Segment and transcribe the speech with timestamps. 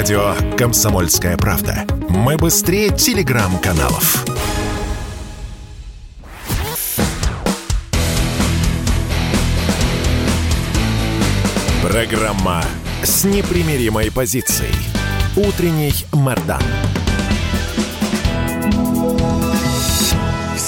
[0.00, 1.84] Радио «Комсомольская правда».
[2.08, 4.24] Мы быстрее телеграм-каналов.
[11.82, 12.64] Программа
[13.02, 14.72] с непримиримой позицией.
[15.36, 16.62] Утренний Мордан.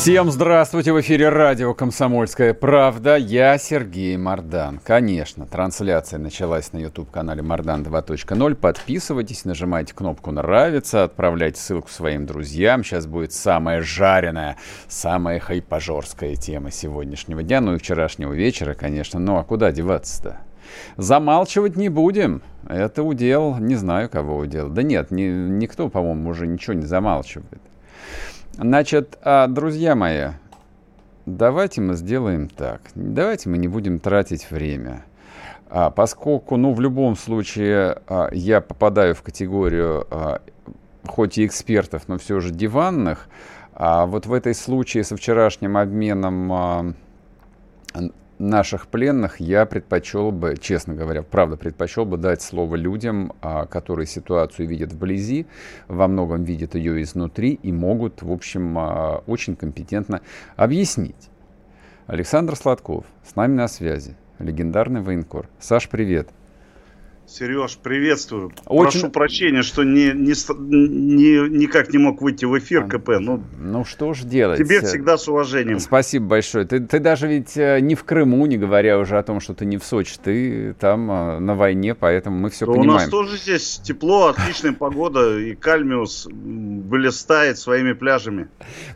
[0.02, 0.92] Всем здравствуйте!
[0.92, 3.14] В эфире радио «Комсомольская правда».
[3.14, 4.80] Я Сергей Мордан.
[4.84, 8.56] Конечно, трансляция началась на YouTube-канале «Мордан 2.0».
[8.56, 12.82] Подписывайтесь, нажимайте кнопку «Нравится», отправляйте ссылку своим друзьям.
[12.82, 14.56] Сейчас будет самая жареная,
[14.88, 19.20] самая хайпажорская тема сегодняшнего дня, ну и вчерашнего вечера, конечно.
[19.20, 20.38] Ну а куда деваться-то?
[20.96, 22.42] Замалчивать не будем.
[22.68, 24.68] Это удел, не знаю, кого удел.
[24.68, 27.62] Да нет, ни, никто, по-моему, уже ничего не замалчивает.
[28.58, 30.32] Значит, а, друзья мои,
[31.24, 32.82] давайте мы сделаем так.
[32.94, 35.06] Давайте мы не будем тратить время.
[35.70, 40.06] А, поскольку, ну, в любом случае, а, я попадаю в категорию,
[41.06, 43.26] хоть и экспертов, но все же диванных,
[43.72, 46.94] а вот в этой случае со вчерашним обменом
[48.42, 54.06] наших пленных я предпочел бы, честно говоря, правда предпочел бы дать слово людям, а, которые
[54.06, 55.46] ситуацию видят вблизи,
[55.88, 60.20] во многом видят ее изнутри и могут, в общем, а, очень компетентно
[60.56, 61.30] объяснить.
[62.06, 65.48] Александр Сладков с нами на связи, легендарный военкор.
[65.58, 66.28] Саш, привет.
[67.26, 68.52] Сереж, приветствую.
[68.66, 69.00] Очень...
[69.00, 73.10] Прошу прощения, что не, не, не, никак не мог выйти в эфир КП.
[73.20, 74.58] Ну, ну что ж делать.
[74.58, 75.78] Тебе всегда с уважением.
[75.78, 76.66] Спасибо большое.
[76.66, 79.64] Ты, ты даже ведь э, не в Крыму, не говоря уже о том, что ты
[79.64, 80.16] не в Сочи.
[80.22, 82.90] Ты там э, на войне, поэтому мы все да понимаем.
[82.90, 88.48] У нас тоже здесь тепло, отличная погода, и Кальмиус вылезает своими пляжами.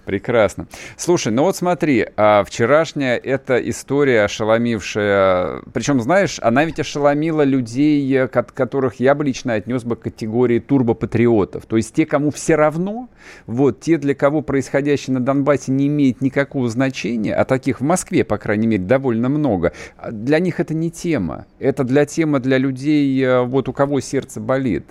[0.05, 0.67] Прекрасно.
[0.97, 8.16] Слушай, ну вот смотри, а вчерашняя эта история ошеломившая, причем, знаешь, она ведь ошеломила людей
[8.29, 11.67] которых я бы лично отнес бы к категории турбопатриотов.
[11.67, 13.09] То есть те, кому все равно,
[13.47, 18.25] вот, те, для кого происходящее на Донбассе не имеет никакого значения, а таких в Москве,
[18.25, 21.47] по крайней мере, довольно много, а для них это не тема.
[21.59, 24.85] Это для тема для людей, э, вот у кого сердце болит.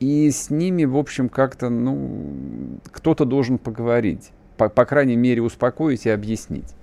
[0.00, 4.30] И с ними, в общем, как-то, ну, кто-то должен поговорить.
[4.56, 6.74] По, по крайней мере, успокоить и объяснить.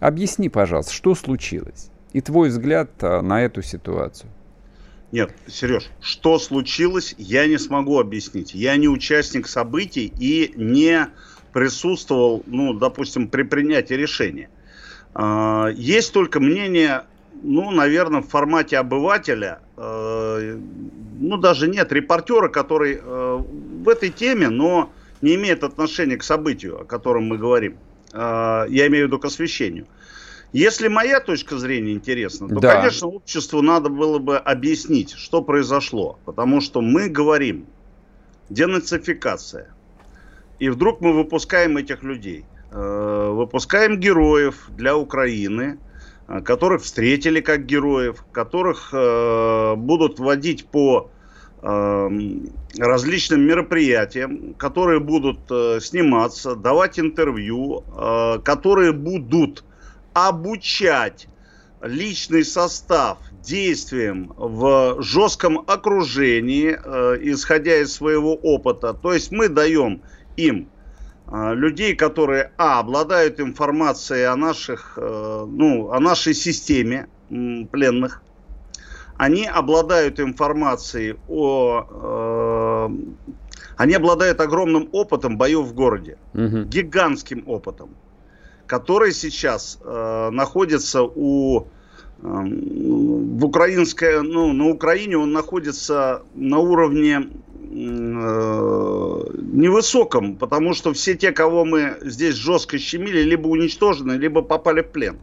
[0.00, 1.90] Объясни, пожалуйста, что случилось?
[2.12, 4.30] И твой взгляд а, на эту ситуацию.
[5.10, 8.54] Нет, Сереж, что случилось, я не смогу объяснить.
[8.54, 11.08] Я не участник событий и не
[11.52, 14.50] присутствовал, ну, допустим, при принятии решения.
[15.14, 17.04] А, есть только мнение,
[17.42, 20.58] ну, наверное, в формате обывателя, э,
[21.20, 23.38] ну, даже нет, репортера, который э,
[23.82, 24.92] в этой теме, но
[25.22, 27.78] не имеет отношения к событию, о котором мы говорим.
[28.12, 29.86] А, я имею в виду к освещению.
[30.52, 32.76] Если моя точка зрения интересна, то, да.
[32.76, 36.18] конечно, обществу надо было бы объяснить, что произошло.
[36.24, 37.66] Потому что мы говорим
[38.48, 39.74] денацификация.
[40.58, 42.44] И вдруг мы выпускаем этих людей.
[42.70, 45.78] Э, выпускаем героев для Украины,
[46.28, 51.10] э, которых встретили как героев, которых э, будут вводить по
[51.60, 55.40] различным мероприятиям, которые будут
[55.82, 57.82] сниматься, давать интервью,
[58.44, 59.64] которые будут
[60.12, 61.28] обучать
[61.82, 68.94] личный состав действиям в жестком окружении, э, исходя из своего опыта.
[68.94, 70.02] То есть мы даем
[70.36, 70.68] им
[71.26, 78.22] э, людей, которые, а, обладают информацией о наших, э, ну, о нашей системе пленных,
[79.16, 83.24] они обладают информацией о, э,
[83.76, 86.64] они обладают огромным опытом боев в городе, угу.
[86.64, 87.90] гигантским опытом
[88.68, 91.64] который сейчас э, находится у э,
[92.20, 97.26] в украинской, ну, на Украине он находится на уровне э,
[99.52, 104.90] невысоком, потому что все те, кого мы здесь жестко щемили, либо уничтожены, либо попали в
[104.90, 105.18] плен.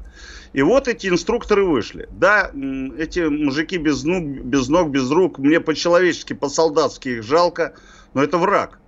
[0.53, 2.07] И вот эти инструкторы вышли.
[2.11, 2.49] Да,
[2.97, 7.75] эти мужики без ног, без ног, без рук, мне по-человечески, по-солдатски их жалко,
[8.13, 8.79] но это враг.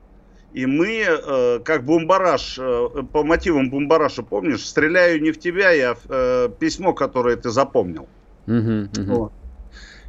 [0.53, 5.93] И мы, э, как бомбараж, э, по мотивам бомбараша, помнишь, стреляю не в тебя, я
[5.95, 8.07] в э, письмо, которое ты запомнил.
[8.47, 9.13] Угу, угу.
[9.13, 9.33] Вот.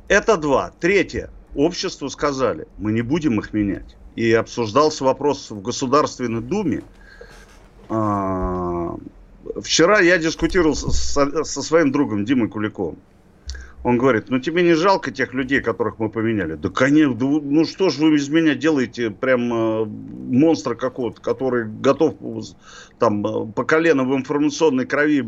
[0.07, 0.73] Это два.
[0.81, 1.31] Третье.
[1.55, 3.97] Обществу сказали, мы не будем их менять.
[4.17, 6.83] И обсуждался вопрос в Государственной Думе.
[7.89, 8.97] А,
[9.57, 12.99] вчера я дискутировал со, со своим другом Димой Куликовым.
[13.85, 16.55] Он говорит, ну тебе не жалко тех людей, которых мы поменяли?
[16.55, 21.67] Да конечно, да, ну что ж вы из меня делаете прям э, монстра какого-то, который
[21.69, 22.17] готов
[22.99, 25.27] там э, по колено в информационной крови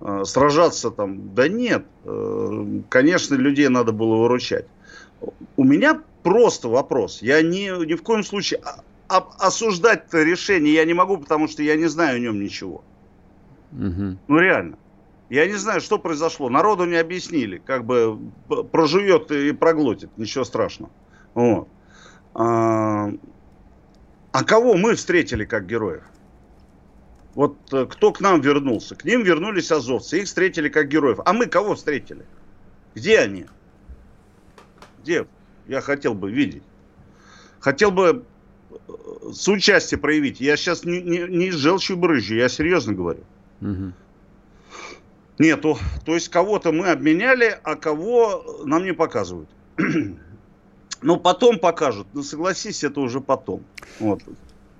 [0.00, 1.34] э, сражаться там.
[1.34, 4.66] Да нет, э, конечно, людей надо было выручать.
[5.56, 7.20] У меня просто вопрос.
[7.20, 8.60] Я ни, ни в коем случае
[9.08, 12.82] осуждать это решение я не могу, потому что я не знаю о нем ничего.
[13.72, 14.16] Угу.
[14.28, 14.78] Ну реально.
[15.28, 16.48] Я не знаю, что произошло.
[16.48, 17.58] Народу не объяснили.
[17.58, 18.18] Как бы
[18.70, 20.10] проживет и проглотит.
[20.16, 20.90] Ничего страшного.
[21.34, 21.68] Вот.
[22.34, 23.10] А,
[24.32, 26.04] а кого мы встретили как героев?
[27.34, 28.94] Вот э, кто к нам вернулся?
[28.94, 30.20] К ним вернулись азовцы.
[30.20, 31.18] Их встретили как героев.
[31.24, 32.24] А мы кого встретили?
[32.94, 33.46] Где они?
[35.02, 35.26] Где?
[35.66, 36.62] Я хотел бы видеть.
[37.58, 38.24] Хотел бы
[38.70, 38.76] э,
[39.32, 40.40] соучастие проявить.
[40.40, 43.24] Я сейчас не, не, не желчью брызжу, я серьезно говорю.
[43.60, 43.92] Угу.
[45.38, 45.78] Нету.
[46.04, 49.48] То есть кого-то мы обменяли, а кого нам не показывают.
[51.02, 52.06] ну, потом покажут.
[52.14, 53.62] Ну, согласись, это уже потом.
[54.00, 54.22] Вот.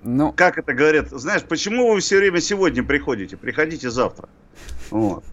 [0.02, 0.32] Ну...
[0.32, 1.10] Как это говорят?
[1.10, 3.36] Знаешь, почему вы все время сегодня приходите?
[3.36, 4.28] Приходите завтра.
[4.90, 5.24] Вот.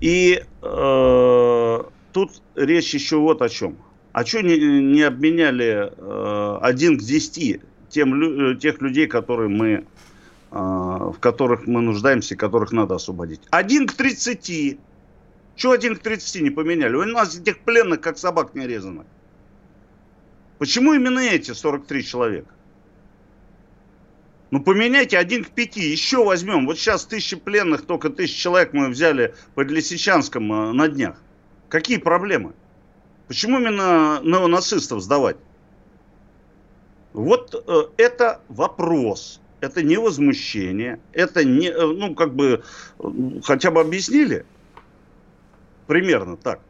[0.00, 1.82] И э,
[2.12, 3.76] тут речь еще вот о чем.
[4.12, 7.60] А что не, не обменяли э, один к десяти
[7.90, 9.84] тем, э, тех людей, которые мы
[10.56, 13.40] в которых мы нуждаемся, которых надо освободить.
[13.50, 14.78] Один к 30.
[15.56, 16.96] Чего один к 30 не поменяли?
[16.96, 19.04] У нас этих пленных, как собак не резано.
[20.58, 22.50] Почему именно эти 43 человека?
[24.50, 26.66] Ну, поменяйте один к пяти, еще возьмем.
[26.66, 31.20] Вот сейчас тысячи пленных, только тысячи человек мы взяли под Лисичанском э, на днях.
[31.68, 32.52] Какие проблемы?
[33.26, 35.36] Почему именно неонацистов сдавать?
[37.12, 42.62] Вот э, это вопрос это не возмущение, это не, э, ну, как бы,
[43.42, 44.44] хотя бы объяснили,
[45.86, 46.60] примерно так,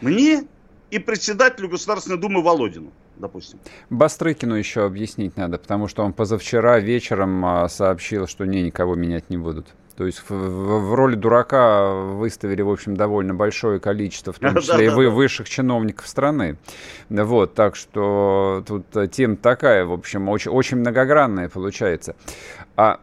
[0.00, 0.46] мне
[0.90, 3.58] и председателю Государственной Думы Володину допустим.
[3.90, 9.30] Бастрыкину еще объяснить надо, потому что он позавчера вечером а, сообщил, что не, никого менять
[9.30, 9.68] не будут.
[9.96, 14.56] То есть в, в, в роли дурака выставили, в общем, довольно большое количество, в том
[14.56, 16.56] числе и вы, высших чиновников страны.
[17.08, 22.14] Вот, так что тут тема такая, в общем, очень, очень многогранная получается.
[22.76, 23.00] А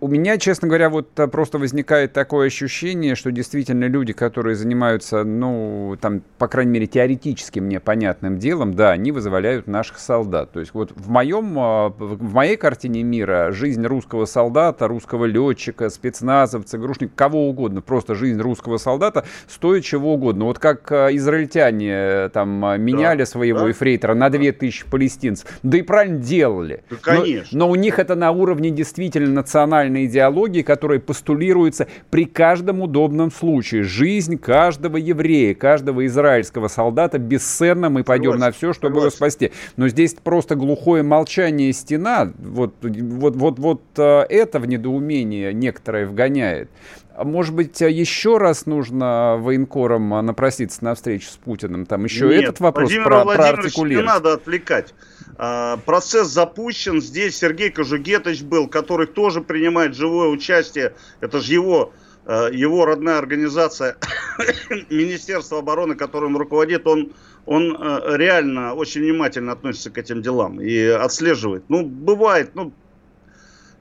[0.00, 5.24] у, меня, честно говоря, вот э, просто возникает такое ощущение, что действительно люди, которые занимаются,
[5.24, 10.52] ну, там, по крайней мере, теоретически мне понятным делом, да, они вызволяют наших солдат.
[10.52, 15.90] То есть вот в моем, э, в моей картине мира жизнь русского солдата, русского летчика,
[15.90, 20.46] спецназовца, грушника, кого угодно, просто жизнь русского солдата стоит чего угодно.
[20.46, 22.50] Вот как э, израильтяне там
[22.80, 23.70] меняли да, своего да?
[23.70, 26.84] эфрейтора на 2000 палестинцев, да и правильно делали.
[26.90, 27.58] Да, конечно.
[27.58, 32.82] Но, но у них это на уровне действительно национального национальной идеологии, которая постулируется при каждом
[32.82, 33.82] удобном случае.
[33.82, 38.46] Жизнь каждого еврея, каждого израильского солдата бесценна, мы пойдем Согласен.
[38.46, 39.06] на все, чтобы Согласен.
[39.06, 39.52] его спасти.
[39.76, 46.06] Но здесь просто глухое молчание стена, вот, вот, вот, вот э, это в недоумение некоторое
[46.06, 46.68] вгоняет.
[47.16, 51.86] Может быть, еще раз нужно военкорам напроситься на встречу с Путиным?
[51.86, 54.06] Там еще Нет, этот вопрос Владимир про, проартикулировать.
[54.06, 54.94] не надо отвлекать.
[55.36, 57.00] А, процесс запущен.
[57.00, 60.94] Здесь Сергей Кожугетович был, который тоже принимает живое участие.
[61.20, 61.92] Это же его,
[62.24, 63.96] а, его родная организация
[64.90, 66.86] Министерство обороны, которым руководит.
[66.86, 67.12] Он,
[67.46, 71.64] он а, реально очень внимательно относится к этим делам и отслеживает.
[71.68, 72.72] Ну, бывает, ну,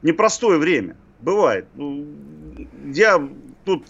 [0.02, 0.96] непростое время.
[1.22, 1.68] Бывает.
[1.76, 2.06] Ну,
[2.86, 3.30] я
[3.64, 3.88] тут,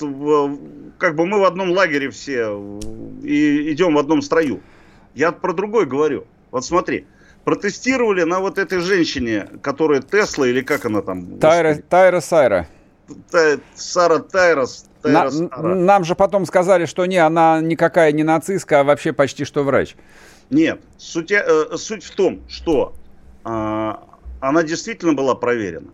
[0.97, 2.79] как бы мы в одном лагере все
[3.23, 4.61] и идем в одном строю.
[5.15, 6.25] Я про другой говорю.
[6.51, 7.07] Вот смотри,
[7.43, 11.39] протестировали на вот этой женщине, которая Тесла или как она там?
[11.39, 12.67] Тайра, Тайра Сайра.
[13.75, 14.85] Сара Тайрос.
[15.03, 19.63] На, нам же потом сказали, что не, она никакая не нацистка, а вообще почти что
[19.63, 19.95] врач.
[20.49, 21.43] Нет, суть, э,
[21.75, 22.95] суть в том, что
[23.43, 23.93] э,
[24.39, 25.91] она действительно была проверена.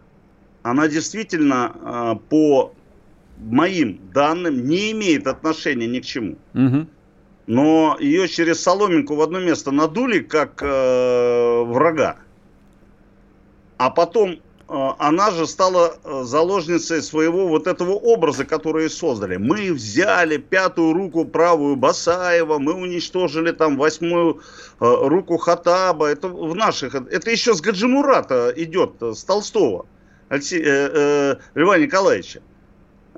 [0.61, 2.73] Она действительно э, по
[3.39, 6.37] моим данным не имеет отношения ни к чему.
[6.53, 6.87] Угу
[7.49, 12.17] но ее через соломинку в одно место надули как э, врага.
[13.77, 14.37] А потом э,
[14.99, 19.37] она же стала э, заложницей своего вот этого образа, который создали.
[19.37, 24.41] Мы взяли пятую руку правую Басаева, мы уничтожили там восьмую
[24.79, 26.05] э, руку Хатаба.
[26.05, 29.87] Это в наших, это еще с Гаджимурата идет, с Толстого,
[30.29, 32.41] Алексея, э, э, Льва Николаевича.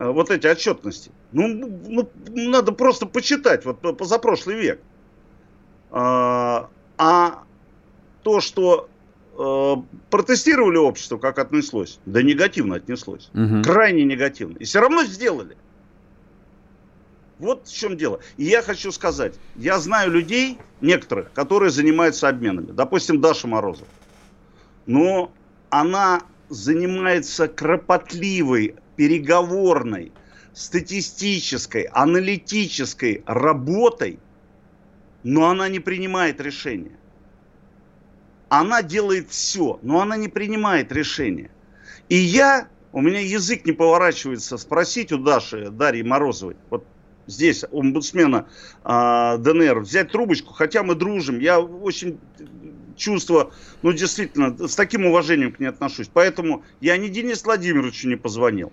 [0.01, 1.11] Э, вот эти отчетности.
[1.31, 4.81] Ну, ну, надо просто почитать, вот позапрошлый век.
[5.91, 7.43] А, а
[8.23, 8.89] то, что
[9.37, 9.75] э,
[10.09, 13.29] протестировали общество, как отнеслось, да негативно отнеслось.
[13.35, 13.61] Угу.
[13.63, 14.57] Крайне негативно.
[14.57, 15.55] И все равно сделали.
[17.37, 18.21] Вот в чем дело.
[18.37, 22.71] И я хочу сказать, я знаю людей, некоторых, которые занимаются обменами.
[22.71, 23.87] Допустим, Даша Морозов.
[24.87, 25.31] Но
[25.69, 30.11] она занимается кропотливой переговорной,
[30.53, 34.19] статистической, аналитической работой,
[35.23, 36.99] но она не принимает решения.
[38.47, 41.49] она делает все, но она не принимает решения.
[42.09, 46.85] И я, у меня язык не поворачивается спросить у Даши, Дарьи Морозовой, вот
[47.25, 48.49] здесь, омбудсмена
[48.83, 52.19] э, ДНР, взять трубочку, хотя мы дружим, я очень
[52.95, 56.09] чувство, ну, действительно, с таким уважением к ней отношусь.
[56.13, 58.71] Поэтому я ни Денису Владимировичу не позвонил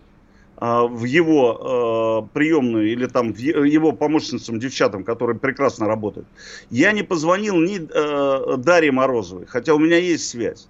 [0.61, 6.27] в его э, приемную или там в его помощницам, девчатам, которые прекрасно работают.
[6.71, 10.69] Я не позвонил ни э, Дарье Морозовой, хотя у меня есть связь.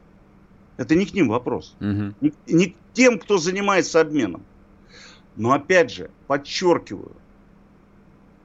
[0.76, 1.74] Это не к ним вопрос.
[1.80, 2.14] Угу.
[2.20, 4.42] Не, не к тем, кто занимается обменом.
[5.36, 7.12] Но опять же, подчеркиваю,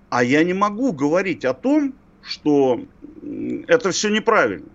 [0.09, 2.81] а я не могу говорить о том, что
[3.67, 4.67] это все неправильно.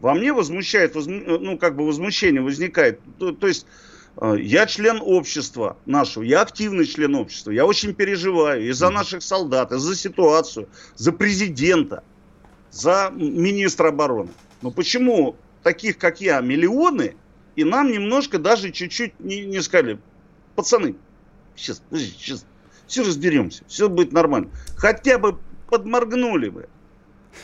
[0.00, 3.00] Во мне возмущает, ну, как бы возмущение возникает.
[3.18, 3.66] То, то есть,
[4.20, 9.72] я член общества нашего, я активный член общества, я очень переживаю и за наших солдат,
[9.72, 12.04] и за ситуацию, за президента,
[12.70, 14.30] за министра обороны.
[14.62, 17.16] Но почему таких, как я, миллионы,
[17.56, 19.98] и нам немножко даже чуть-чуть не, не сказали,
[20.54, 20.96] пацаны,
[21.56, 22.46] сейчас, сейчас,
[22.86, 24.50] все разберемся, все будет нормально.
[24.76, 26.68] Хотя бы подморгнули бы.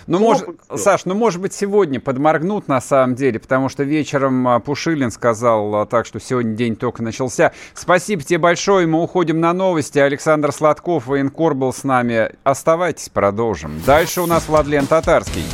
[0.07, 4.61] Ну, может, Саш, ну, может быть, сегодня подморгнут на самом деле, потому что вечером а,
[4.61, 7.53] Пушилин сказал а, так, что сегодня день только начался.
[7.75, 9.99] Спасибо тебе большое, мы уходим на новости.
[9.99, 12.31] Александр Сладков, военкор был с нами.
[12.45, 13.81] Оставайтесь, продолжим.
[13.85, 15.45] Дальше у нас Владлен Татарский.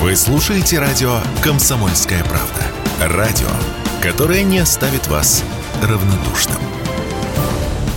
[0.00, 3.16] Вы слушаете радио «Комсомольская правда».
[3.16, 3.48] Радио,
[4.00, 5.42] которое не оставит вас
[5.82, 6.77] равнодушным.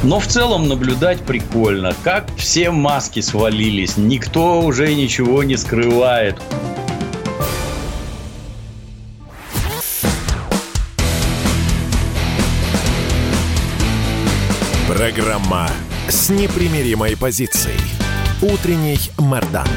[0.03, 6.41] Но в целом наблюдать прикольно, как все маски свалились, никто уже ничего не скрывает.
[14.87, 15.69] Программа
[16.07, 17.79] с непримиримой позицией.
[18.41, 19.67] Утренний Мордан.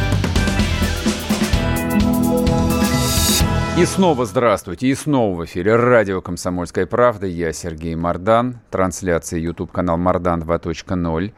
[3.76, 7.26] И снова здравствуйте, и снова в эфире радио «Комсомольская правда».
[7.26, 11.32] Я Сергей Мордан, трансляция YouTube-канал «Мордан 2.0».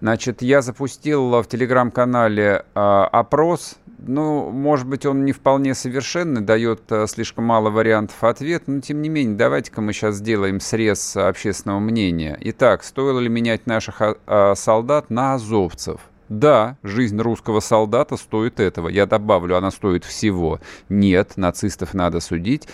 [0.00, 3.76] Значит, я запустил в телеграм-канале э, опрос.
[3.98, 9.02] Ну, может быть, он не вполне совершенный, дает э, слишком мало вариантов ответа, но тем
[9.02, 12.38] не менее, давайте-ка мы сейчас сделаем срез общественного мнения.
[12.40, 16.00] Итак, стоило ли менять наших э, солдат на азовцев?
[16.32, 18.88] Да, жизнь русского солдата стоит этого.
[18.88, 20.60] Я добавлю, она стоит всего.
[20.88, 22.66] Нет, нацистов надо судить.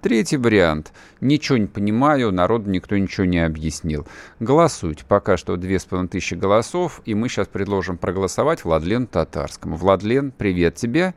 [0.00, 0.94] Третий вариант.
[1.20, 4.06] Ничего не понимаю, народу никто ничего не объяснил.
[4.40, 5.04] Голосуйте.
[5.06, 9.76] Пока что две с половиной тысячи голосов, и мы сейчас предложим проголосовать Владлену Татарскому.
[9.76, 11.12] Владлен, привет тебе.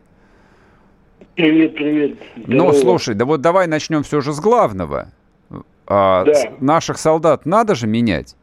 [1.36, 2.20] Привет, привет.
[2.36, 5.14] Ну, слушай, да вот давай начнем все же с главного.
[5.88, 6.34] А, да.
[6.60, 8.36] Наших солдат надо же менять?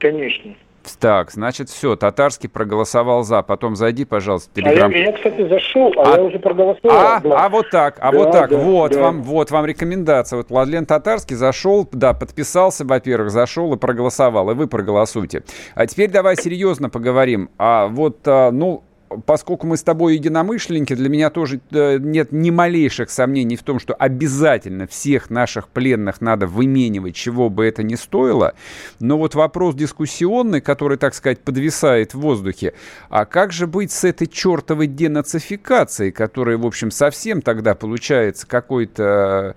[0.00, 0.56] Конечно.
[0.96, 3.42] Так, значит, все, Татарский проголосовал за.
[3.42, 4.90] Потом зайди, пожалуйста, в Телеграм.
[4.90, 6.96] А я, я, кстати, зашел, а, а я уже проголосовал.
[6.96, 7.44] А, да.
[7.44, 9.02] а вот так, а да, вот так, да, вот да.
[9.02, 10.36] вам, вот вам рекомендация.
[10.36, 15.42] Вот Владлен Татарский зашел, да, подписался, во-первых, зашел и проголосовал, и вы проголосуйте.
[15.74, 17.50] А теперь давай серьезно поговорим.
[17.58, 18.82] А вот, а, ну,
[19.26, 23.78] поскольку мы с тобой единомышленники, для меня тоже э, нет ни малейших сомнений в том,
[23.78, 28.54] что обязательно всех наших пленных надо выменивать, чего бы это ни стоило.
[29.00, 32.74] Но вот вопрос дискуссионный, который, так сказать, подвисает в воздухе,
[33.08, 39.56] а как же быть с этой чертовой денацификацией, которая, в общем, совсем тогда получается какой-то,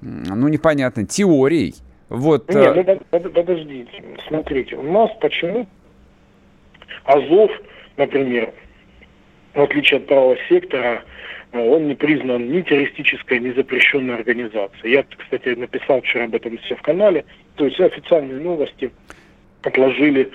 [0.00, 1.74] ну, непонятно, теорией?
[2.08, 3.90] Вот, Нет, э, ну, подождите,
[4.28, 5.66] смотрите, у нас почему
[7.04, 7.50] Азов,
[7.96, 8.52] например,
[9.54, 11.02] в отличие от правого сектора,
[11.52, 14.92] э, он не признан ни террористической, ни запрещенной организацией.
[14.92, 17.24] Я, кстати, написал вчера об этом все в канале.
[17.56, 18.90] То есть официальные новости
[19.62, 20.30] отложили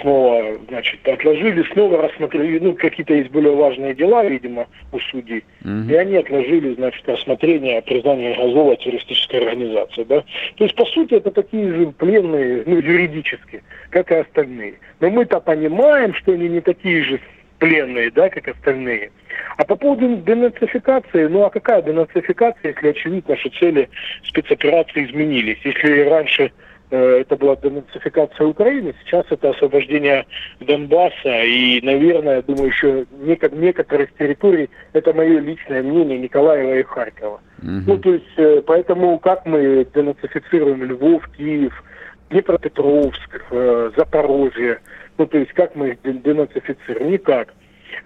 [0.00, 5.90] снова, значит, отложили, снова рассмотрели, ну, какие-то есть более важные дела, видимо, у судей, mm-hmm.
[5.90, 10.24] и они отложили, значит, рассмотрение признания Азова террористической организацией, да.
[10.56, 14.74] То есть, по сути, это такие же пленные, ну, юридически, как и остальные.
[15.00, 17.20] Но мы-то понимаем, что они не такие же
[17.58, 19.10] пленные, да, как остальные.
[19.56, 23.88] А по поводу денацификации, ну а какая денацификация, если очевидно, что цели
[24.24, 25.58] спецоперации изменились?
[25.64, 26.52] Если раньше
[26.90, 30.26] э, это была денацификация Украины, сейчас это освобождение
[30.60, 36.82] Донбасса и, наверное, я думаю, еще нек- некоторых территорий, это мое личное мнение Николаева и
[36.82, 37.40] Харькова.
[37.62, 37.70] Угу.
[37.86, 41.84] Ну, то есть, э, поэтому как мы денацифицируем Львов, Киев,
[42.30, 44.78] Днепропетровск, э, Запорожье,
[45.18, 47.10] ну, то есть как мы их денацифицируем?
[47.10, 47.54] Никак.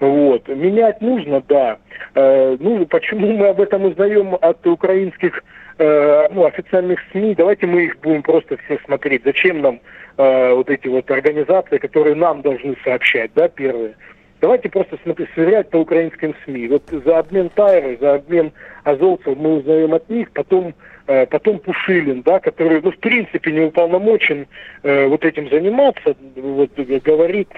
[0.00, 0.48] Вот.
[0.48, 1.78] Менять нужно, да.
[2.14, 5.44] Э, ну, почему мы об этом узнаем от украинских
[5.78, 7.34] э, ну, официальных СМИ?
[7.34, 9.22] Давайте мы их будем просто все смотреть.
[9.24, 9.80] Зачем нам
[10.16, 13.94] э, вот эти вот организации, которые нам должны сообщать, да, первые?
[14.40, 14.98] Давайте просто
[15.34, 16.66] сверять по украинским СМИ.
[16.66, 18.50] Вот за обмен Тайры, за обмен
[18.82, 20.74] азовцев мы узнаем от них, потом,
[21.06, 24.46] потом Пушилин, да, который, ну, в принципе, не уполномочен
[24.82, 27.48] э, вот этим заниматься, вот, говорит,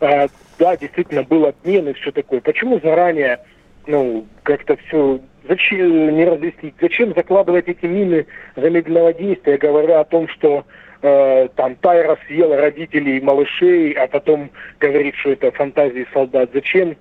[0.00, 0.28] э,
[0.58, 2.40] да, действительно, был обмен и все такое.
[2.40, 3.38] Почему заранее,
[3.86, 8.26] ну, как-то все зачем не разъяснить, зачем закладывать эти мины
[8.56, 10.64] замедленного действия, говоря о том, что
[11.02, 16.50] э, там Тайра съела родителей и малышей, а потом говорит, что это фантазии солдат.
[16.52, 16.96] Зачем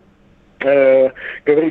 [0.64, 1.10] э,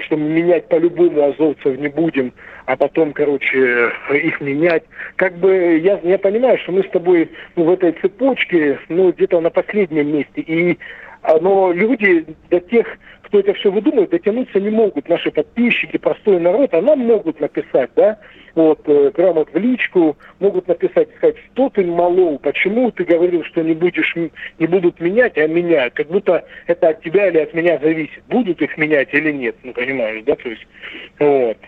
[0.03, 2.33] что мы менять по-любому азовцев не будем,
[2.67, 4.85] а потом, короче, их менять.
[5.17, 9.41] Как бы я, я понимаю, что мы с тобой ну, в этой цепочке, ну, где-то
[9.41, 10.41] на последнем месте.
[10.41, 10.79] И
[11.23, 12.87] а, но люди до тех,
[13.27, 15.09] кто это все выдумывает, дотянуться не могут.
[15.09, 18.19] Наши подписчики, простой народ, а нам могут написать, да,
[18.55, 23.63] вот, э, прямо в личку, могут написать, сказать, что ты молол, почему ты говорил, что
[23.63, 25.95] не будешь, не будут менять, а меняют.
[25.95, 29.73] Как будто это от тебя или от меня зависит, будут их менять или нет, ну,
[29.73, 30.67] понимаешь, да, то есть,
[31.19, 31.59] вот.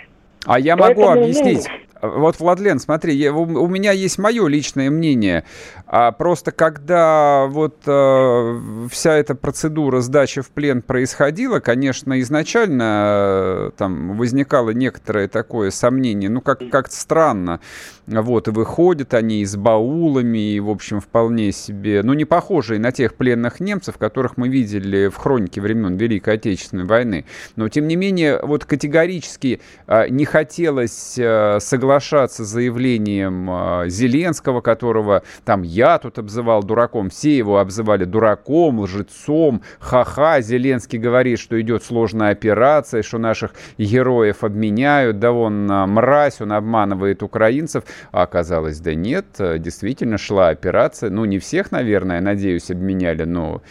[0.47, 1.69] А я могу Поэтому, объяснить.
[1.69, 5.45] Ну, вот, Владлен, смотри, я, у, у меня есть мое личное мнение.
[5.87, 13.71] А просто когда вот э, вся эта процедура сдачи в плен происходила, конечно, изначально э,
[13.76, 17.61] там возникало некоторое такое сомнение, ну, как, как-то странно.
[18.07, 22.93] Вот, и выходят они с баулами, и, в общем, вполне себе, ну, не похожие на
[22.93, 27.25] тех пленных немцев, которых мы видели в хронике времен Великой Отечественной войны.
[27.57, 33.88] Но, тем не менее, вот категорически э, не хотелось э, согласиться соглашаться с заявлением э,
[33.88, 40.42] Зеленского, которого там я тут обзывал дураком, все его обзывали дураком, лжецом, ха-ха.
[40.42, 46.52] Зеленский говорит, что идет сложная операция, что наших героев обменяют, да он э, мразь, он
[46.52, 47.85] обманывает украинцев.
[48.12, 51.09] А оказалось, да нет, действительно шла операция.
[51.09, 53.62] Ну, не всех, наверное, надеюсь, обменяли, но,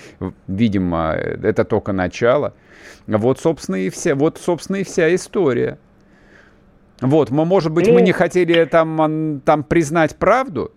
[0.47, 2.55] видимо, это только начало.
[3.05, 5.77] Вот, собственно, и вся, вот, собственно, и вся история.
[7.01, 10.71] Вот, мы, может быть, ну, мы не хотели там, там признать правду?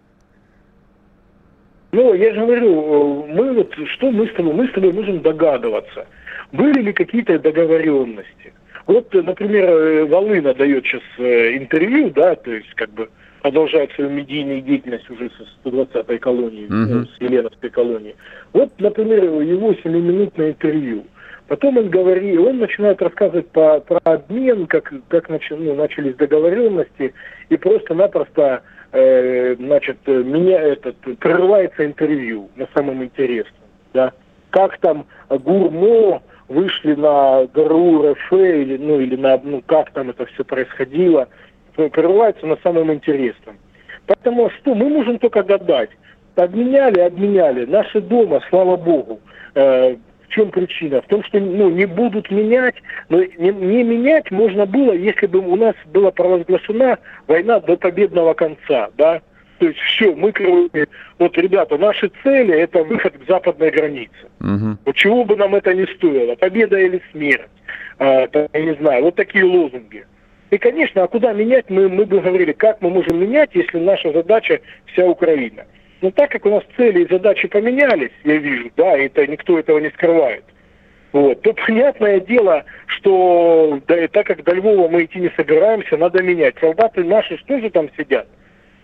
[1.93, 6.07] Ну, я же говорю, мы вот, что мы с тобой, мы с тобой можем догадываться.
[6.53, 8.53] Были ли какие-то договоренности?
[8.87, 13.09] Вот, например, Волына дает сейчас э, интервью, да, то есть как бы
[13.41, 17.07] продолжает свою медийную деятельность уже со 120-й колонии, uh-huh.
[17.17, 18.15] с Еленовской колонии.
[18.53, 21.05] Вот, например, его 7-минутное интервью–
[21.51, 27.13] Потом он говорит, он начинает рассказывать по, про обмен, как, как начали, ну, начались договоренности,
[27.49, 33.65] и просто-напросто э, значит, меня этот, прерывается интервью на самом интересном.
[33.93, 34.13] Да?
[34.51, 40.27] Как там Гурмо вышли на ГРУ РФ, или, ну, или на, ну, как там это
[40.27, 41.27] все происходило,
[41.75, 43.59] прерывается на самом интересном.
[44.07, 45.91] Поэтому что, мы можем только гадать.
[46.37, 47.65] Обменяли, обменяли.
[47.65, 49.19] Наши дома, слава богу,
[49.57, 49.97] э,
[50.31, 51.03] в чем причина?
[51.03, 52.77] В том, что ну, не будут менять,
[53.09, 58.35] но не, не менять можно было, если бы у нас была провозглашена война до победного
[58.35, 59.21] конца, да?
[59.59, 60.33] То есть все, мы,
[61.19, 64.31] вот, ребята, наши цели– это выход к западной границе.
[64.41, 64.79] Угу.
[64.87, 67.51] Вот чего бы нам это ни стоило, победа или смерть,
[67.99, 70.07] а, я не знаю, вот такие лозунги.
[70.51, 74.13] И, конечно, а куда менять, мы, мы бы говорили, как мы можем менять, если наша
[74.13, 75.65] задача вся Украина.
[76.01, 79.79] Но так как у нас цели и задачи поменялись, я вижу, да, это никто этого
[79.79, 80.45] не скрывает,
[81.13, 85.97] вот, то понятное дело, что да, и так как до Львова мы идти не собираемся,
[85.97, 86.55] надо менять.
[86.61, 88.29] Солдаты наши что же там сидят?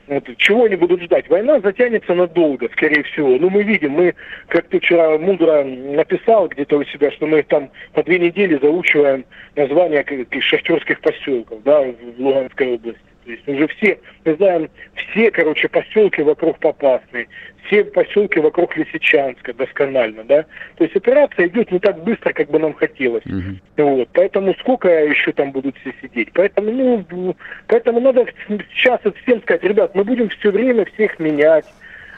[0.09, 1.29] Вот, чего они будут ждать?
[1.29, 3.39] Война затянется надолго, скорее всего.
[3.39, 4.15] Ну, мы видим, мы,
[4.49, 9.25] как ты вчера мудро написал где-то у себя, что мы там по две недели заучиваем
[9.55, 10.05] названия
[10.41, 13.06] шахтерских поселков, да, в Луганской области.
[13.27, 17.27] То есть уже все, мы знаем все, короче, поселки вокруг Попасной,
[17.67, 20.45] все поселки вокруг Лисичанска досконально, да.
[20.77, 23.25] То есть операция идет не так быстро, как бы нам хотелось.
[23.25, 23.59] Uh-huh.
[23.79, 24.09] Вот.
[24.13, 26.29] Поэтому сколько еще там будут все сидеть?
[26.35, 27.37] Поэтому, ну,
[27.67, 31.67] поэтому надо сейчас всем сказать, ребят, мы будем все время всех менять.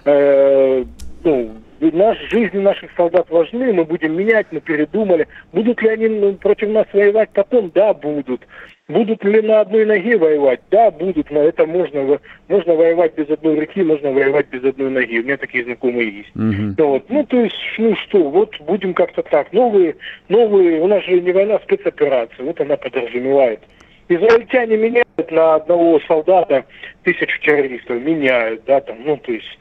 [0.04, 0.84] Э,
[1.24, 5.26] ну, наш, жизни наших солдат важны, мы будем менять, мы передумали.
[5.52, 7.70] Будут ли они ну, против нас воевать потом?
[7.74, 8.46] Да, будут.
[8.88, 10.60] Будут ли на одной ноге воевать?
[10.70, 15.20] Да, будут, но это можно, можно воевать без одной руки, можно воевать без одной ноги.
[15.20, 16.30] У меня такие знакомые есть.
[16.34, 16.74] Uh-huh.
[16.78, 17.04] Вот.
[17.10, 19.52] Ну, то есть, ну что, вот будем как-то так.
[19.52, 19.96] Новые,
[20.28, 23.60] новые, у нас же не война, а спецоперация, вот она подразумевает.
[24.08, 26.64] Израильтяне меняют на одного солдата
[27.02, 29.58] тысячу террористов, меняют, да, там, ну, то есть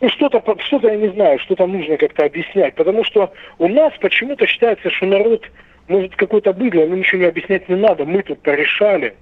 [0.00, 4.46] ну, что-то, что-то, я не знаю, что-то нужно как-то объяснять, потому что у нас почему-то
[4.46, 5.44] считается, что народ
[5.88, 9.14] может какой-то быдло, ему ничего не объяснять не надо, мы тут порешали.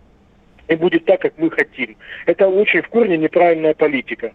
[0.69, 1.97] и будет так, как мы хотим.
[2.27, 4.33] Это очень в корне неправильная политика.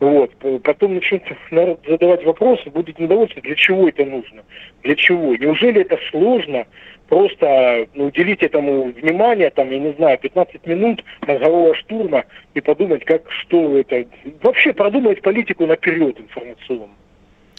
[0.00, 0.32] Вот.
[0.62, 4.42] Потом начнет народ задавать вопросы, будет недовольство, для чего это нужно,
[4.82, 5.34] для чего.
[5.36, 6.66] Неужели это сложно
[7.08, 13.04] просто ну, уделить этому внимание, там, я не знаю, 15 минут мозгового штурма и подумать,
[13.04, 14.06] как, что это,
[14.42, 16.90] вообще продумать политику наперед информационную.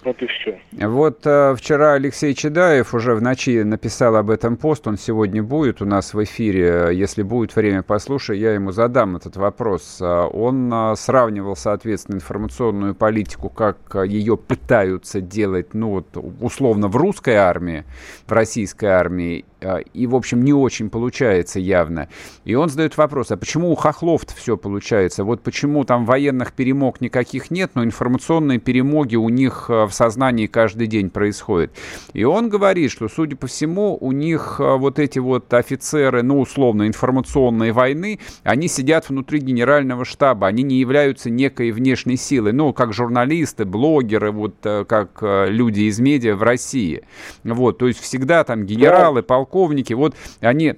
[0.03, 0.59] Вот и все.
[0.71, 4.87] Вот э, вчера Алексей Чедаев уже в ночи написал об этом пост.
[4.87, 6.89] Он сегодня будет у нас в эфире.
[6.93, 9.97] Если будет время, послушай, я ему задам этот вопрос.
[9.99, 16.95] Э, он э, сравнивал, соответственно, информационную политику, как ее пытаются делать, ну вот, условно, в
[16.95, 17.83] русской армии,
[18.27, 22.09] в российской армии, а, и, в общем, не очень получается явно.
[22.45, 25.23] И он задает вопрос, а почему у хохлов-то все получается?
[25.23, 30.87] Вот почему там военных перемог никаких нет, но информационные перемоги у них в сознании каждый
[30.87, 31.71] день происходят.
[32.13, 36.39] И он говорит, что, судя по всему, у них а, вот эти вот офицеры, ну,
[36.39, 42.73] условно, информационной войны, они сидят внутри генерального штаба, они не являются некой внешней силой, ну,
[42.73, 47.03] как журналисты, блогеры, вот как люди из медиа в России.
[47.43, 50.75] Вот, то есть всегда там генералы, полковники, вот они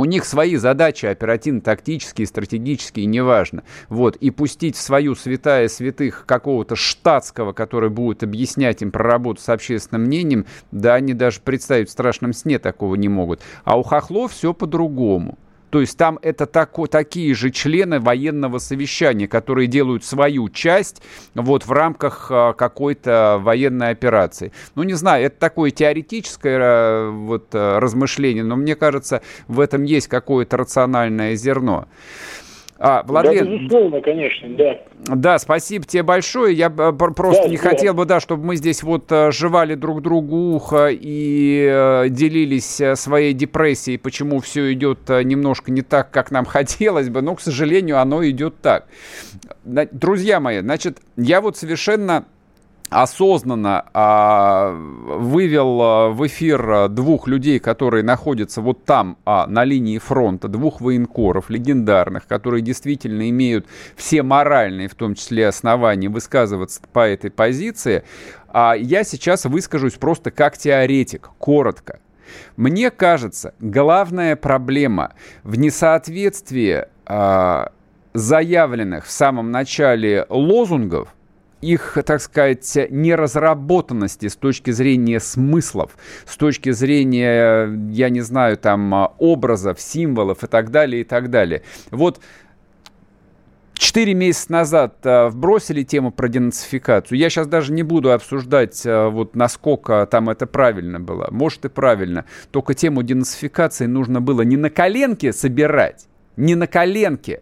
[0.00, 3.64] у них свои задачи оперативно-тактические, стратегические, неважно.
[3.90, 4.16] Вот.
[4.16, 9.48] И пустить в свою святая святых какого-то штатского, который будет объяснять им про работу с
[9.50, 13.42] общественным мнением, да они даже представить в страшном сне такого не могут.
[13.64, 15.38] А у хохлов все по-другому.
[15.70, 21.00] То есть там это тако, такие же члены военного совещания, которые делают свою часть
[21.34, 24.52] вот в рамках а, какой-то военной операции.
[24.74, 29.84] Ну, не знаю, это такое теоретическое а, вот а, размышление, но мне кажется, в этом
[29.84, 31.86] есть какое-то рациональное зерно.
[32.82, 33.44] А, Владлен...
[33.44, 34.80] Да, безусловно, конечно, да.
[35.14, 36.56] Да, спасибо тебе большое.
[36.56, 37.62] Я э, просто да, не да.
[37.62, 42.80] хотел бы, да, чтобы мы здесь вот э, жевали друг другу ухо и э, делились
[42.94, 48.00] своей депрессией, почему все идет немножко не так, как нам хотелось бы, но, к сожалению,
[48.00, 48.86] оно идет так.
[49.64, 52.24] Друзья мои, значит, я вот совершенно
[52.90, 59.64] осознанно а, вывел а, в эфир а, двух людей, которые находятся вот там, а, на
[59.64, 66.82] линии фронта, двух военкоров легендарных, которые действительно имеют все моральные, в том числе основания, высказываться
[66.92, 68.02] по этой позиции,
[68.48, 72.00] а, я сейчас выскажусь просто как теоретик, коротко.
[72.56, 75.12] Мне кажется, главная проблема
[75.44, 77.72] в несоответствии а,
[78.14, 81.14] заявленных в самом начале лозунгов–
[81.60, 85.96] их, так сказать, неразработанности с точки зрения смыслов,
[86.26, 91.62] с точки зрения, я не знаю, там, образов, символов и так далее, и так далее.
[91.90, 92.20] Вот
[93.80, 97.16] Четыре месяца назад вбросили тему про денацификацию.
[97.16, 101.28] Я сейчас даже не буду обсуждать, а, вот насколько там это правильно было.
[101.30, 102.26] Может и правильно.
[102.50, 107.40] Только тему денацификации нужно было не на коленке собирать, не на коленке,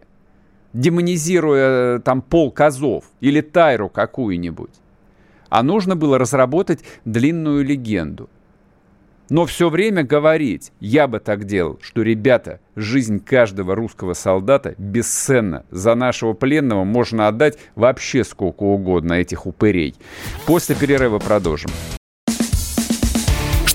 [0.73, 4.71] демонизируя э, там пол козов или тайру какую-нибудь.
[5.49, 8.29] А нужно было разработать длинную легенду.
[9.29, 15.65] Но все время говорить, я бы так делал, что, ребята, жизнь каждого русского солдата бесценна.
[15.69, 19.93] За нашего пленного можно отдать вообще сколько угодно этих упырей.
[20.47, 21.69] После перерыва продолжим.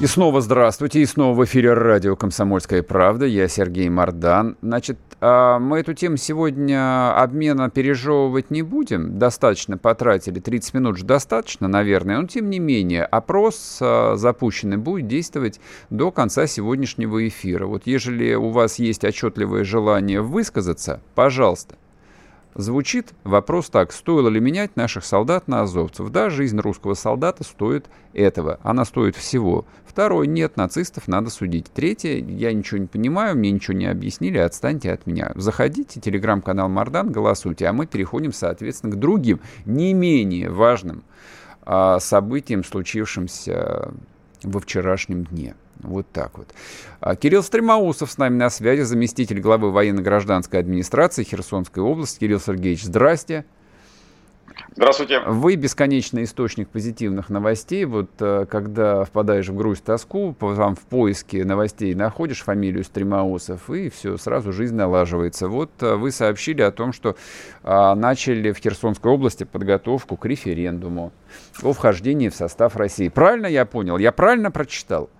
[0.00, 3.26] И снова здравствуйте, и снова в эфире радио «Комсомольская правда».
[3.26, 4.56] Я Сергей Мордан.
[4.62, 9.18] Значит, а, мы эту тему сегодня обмена пережевывать не будем.
[9.18, 12.18] Достаточно потратили, 30 минут же достаточно, наверное.
[12.18, 15.60] Но, тем не менее, опрос а, запущенный будет действовать
[15.90, 17.66] до конца сегодняшнего эфира.
[17.66, 21.74] Вот ежели у вас есть отчетливое желание высказаться, пожалуйста,
[22.56, 26.10] Звучит вопрос так, стоило ли менять наших солдат на азовцев?
[26.10, 29.66] Да, жизнь русского солдата стоит этого, она стоит всего.
[29.86, 31.66] Второй, нет, нацистов надо судить.
[31.72, 35.32] Третье, я ничего не понимаю, мне ничего не объяснили, отстаньте от меня.
[35.36, 41.04] Заходите, телеграм-канал Мардан, голосуйте, а мы переходим, соответственно, к другим, не менее важным
[41.62, 43.92] а, событиям, случившимся
[44.42, 45.54] во вчерашнем дне.
[45.82, 46.48] Вот так вот.
[47.00, 52.20] А, Кирилл Стремоусов с нами на связи, заместитель главы военно-гражданской администрации Херсонской области.
[52.20, 53.44] Кирилл Сергеевич, здрасте.
[54.76, 55.20] Здравствуйте.
[55.20, 57.84] Вы бесконечный источник позитивных новостей.
[57.84, 63.90] Вот э, когда впадаешь в грусть, тоску, вам в поиске новостей находишь фамилию Стремоусов, и
[63.90, 65.48] все, сразу жизнь налаживается.
[65.48, 67.16] Вот э, вы сообщили о том, что
[67.62, 71.12] а, начали в Херсонской области подготовку к референдуму
[71.62, 73.08] о вхождении в состав России.
[73.08, 73.98] Правильно я понял?
[73.98, 75.10] Я правильно прочитал?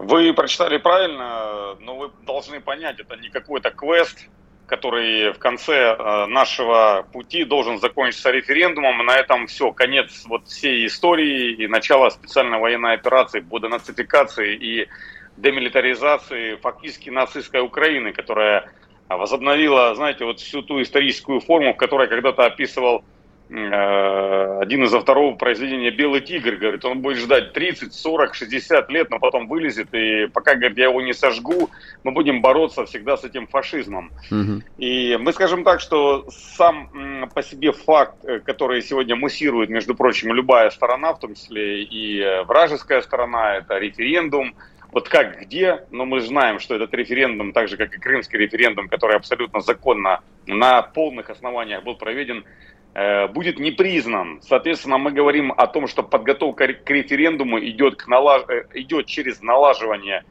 [0.00, 4.30] Вы прочитали правильно, но вы должны понять, это не какой-то квест,
[4.66, 9.02] который в конце э, нашего пути должен закончиться референдумом.
[9.02, 14.54] И на этом все, конец вот всей истории и начало специальной военной операции по денацификации
[14.56, 14.88] и
[15.36, 18.72] демилитаризации фактически нацистской Украины, которая
[19.06, 23.04] возобновила, знаете, вот всю ту историческую форму, в которой когда-то описывал
[23.50, 29.18] один из авторов произведения «Белый тигр», говорит, он будет ждать 30, 40, 60 лет, но
[29.18, 31.68] потом вылезет, и пока, говорит, я его не сожгу,
[32.04, 34.12] мы будем бороться всегда с этим фашизмом.
[34.30, 34.62] Угу.
[34.78, 40.32] И мы скажем так, что сам по себе факт, э, который сегодня муссирует, между прочим,
[40.32, 44.54] любая сторона, в том числе и э, вражеская сторона, это референдум,
[44.92, 48.88] вот как где, но мы знаем, что этот референдум, так же как и крымский референдум,
[48.88, 54.40] который абсолютно законно на полных основаниях был проведен, Э, будет не признан.
[54.42, 58.42] Соответственно, мы говорим о том, что подготовка к референдуму идет, к налаж...
[58.48, 60.24] Э, идет через налаживание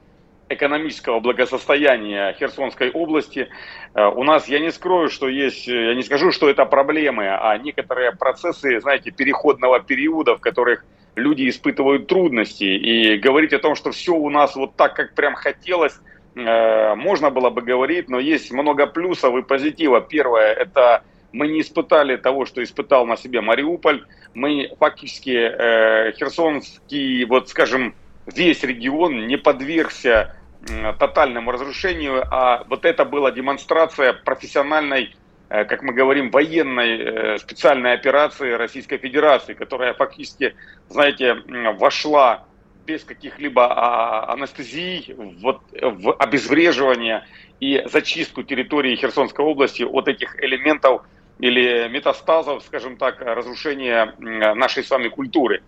[0.50, 3.48] экономического благосостояния Херсонской области.
[3.94, 7.58] Э, у нас, я не скрою, что есть, я не скажу, что это проблемы, а
[7.58, 10.84] некоторые процессы, знаете, переходного периода, в которых
[11.16, 12.66] люди испытывают трудности.
[12.66, 16.00] И говорить о том, что все у нас вот так, как прям хотелось,
[16.36, 20.00] можно было бы говорить, но есть много плюсов и позитива.
[20.00, 24.06] Первое– это мы не испытали того, что испытал на себе Мариуполь.
[24.34, 30.36] Мы фактически э, Херсонский, вот скажем, весь регион не подвергся
[30.68, 35.16] э, тотальному разрушению, а вот это была демонстрация профессиональной,
[35.50, 40.56] э, как мы говорим, военной э, специальной операции Российской Федерации, которая фактически,
[40.90, 41.38] знаете,
[41.78, 42.46] вошла
[42.86, 47.24] без каких-либо а, анестезий вот, в обезвреживание
[47.60, 51.04] и зачистку территории Херсонской области от этих элементов
[51.40, 55.62] или метастазов, скажем так, разрушения нашей с вами культуры.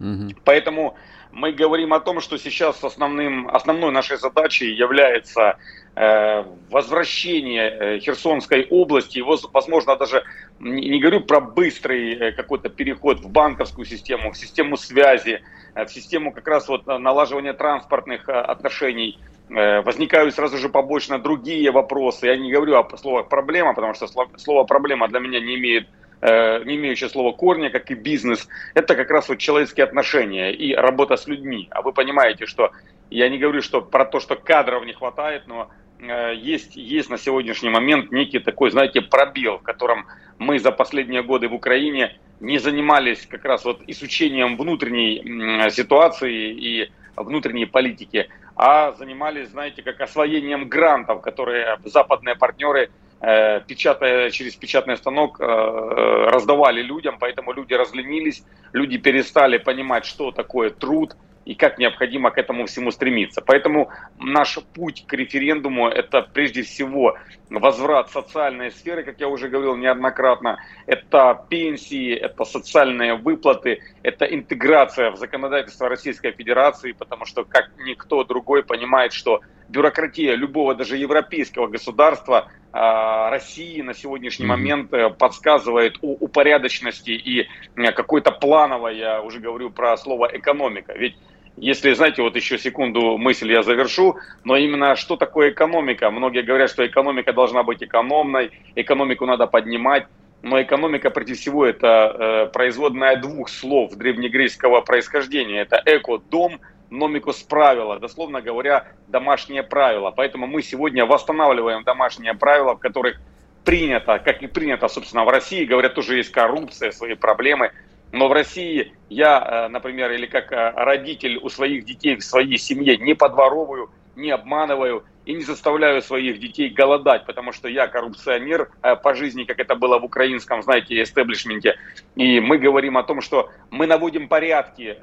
[0.00, 0.34] Угу.
[0.44, 0.96] Поэтому
[1.30, 5.56] мы говорим о том, что сейчас основным, основной нашей задачей является
[5.94, 10.24] э, возвращение э, Херсонской области, его, возможно, даже
[10.58, 15.40] не, не говорю про быстрый э, какой-то переход в банковскую систему, в систему связи,
[15.74, 22.26] э, в систему как раз вот налаживания транспортных отношений– возникают сразу же побочно другие вопросы.
[22.26, 25.88] Я не говорю о словах проблема, потому что слово проблема для меня не имеет
[26.22, 30.74] э, не имеющее слова корня, как и бизнес, это как раз вот человеческие отношения и
[30.74, 31.68] работа с людьми.
[31.70, 32.70] А вы понимаете, что
[33.10, 37.18] я не говорю что про то, что кадров не хватает, но э, есть, есть на
[37.18, 40.06] сегодняшний момент некий такой, знаете, пробел, в котором
[40.38, 46.92] мы за последние годы в Украине не занимались как раз вот изучением внутренней ситуации и
[47.14, 54.96] внутренней политики, а занимались, знаете, как освоением грантов, которые западные партнеры э, печатая через печатный
[54.96, 61.78] станок э, раздавали людям, поэтому люди разленились, люди перестали понимать, что такое труд, и как
[61.78, 63.42] необходимо к этому всему стремиться.
[63.42, 67.16] Поэтому наш путь к референдуму– это прежде всего
[67.50, 75.10] возврат социальной сферы, как я уже говорил неоднократно, это пенсии, это социальные выплаты, это интеграция
[75.10, 79.40] в законодательство Российской Федерации, потому что как никто другой понимает, что
[79.72, 87.48] бюрократия любого даже европейского государства а, России на сегодняшний момент э, подсказывает о упорядоченности и
[87.74, 90.92] какой-то плановой, я уже говорю про слово экономика.
[90.92, 91.16] Ведь
[91.56, 96.10] если, знаете, вот еще секунду мысль я завершу, но именно что такое экономика?
[96.10, 100.06] Многие говорят, что экономика должна быть экономной, экономику надо поднимать,
[100.42, 105.60] но экономика, прежде всего, это э, производная двух слов древнегреческого происхождения.
[105.60, 106.60] Это эко– дом,
[106.92, 110.10] номикус– правила, дословно говоря, домашние правила.
[110.10, 113.20] Поэтому мы сегодня восстанавливаем домашние правила, в которых
[113.64, 117.72] принято, как и принято, собственно, в России, говорят, тоже есть коррупция, свои проблемы–
[118.12, 122.58] но в России я, э, например, или как э, родитель у своих детей в своей
[122.58, 128.70] семье не подворовываю, не обманываю и не заставляю своих детей голодать, потому что я коррупционер
[128.82, 131.76] э, по жизни, как это было в украинском, знаете, эстеблишменте.
[132.16, 134.98] И мы говорим о том, что мы наводим порядки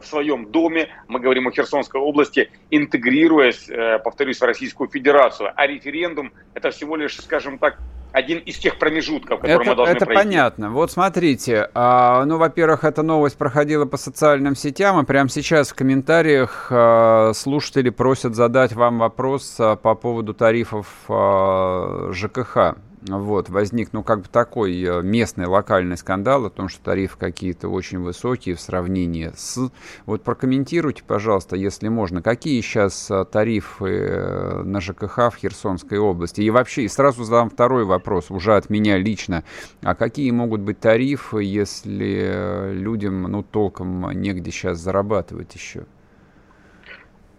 [0.00, 3.68] в своем доме, мы говорим о Херсонской области, интегрируясь,
[4.04, 5.52] повторюсь, в Российскую Федерацию.
[5.54, 7.78] А референдум это всего лишь, скажем так,
[8.14, 10.22] один из тех промежутков, которые это, мы должны Это пройти.
[10.22, 10.70] понятно.
[10.70, 15.74] Вот смотрите, а, ну, во-первых, эта новость проходила по социальным сетям, и прямо сейчас в
[15.74, 22.76] комментариях а, слушатели просят задать вам вопрос а, по поводу тарифов а, ЖКХ.
[23.06, 27.68] Вот, возник, ну, как бы такой э, местный локальный скандал о том, что тарифы какие-то
[27.68, 29.70] очень высокие в сравнении с...
[30.06, 36.40] Вот прокомментируйте, пожалуйста, если можно, какие сейчас э, тарифы э, на ЖКХ в Херсонской области?
[36.40, 39.44] И вообще, и сразу задам второй вопрос, уже от меня лично.
[39.82, 45.84] А какие могут быть тарифы, если людям, ну, толком негде сейчас зарабатывать еще?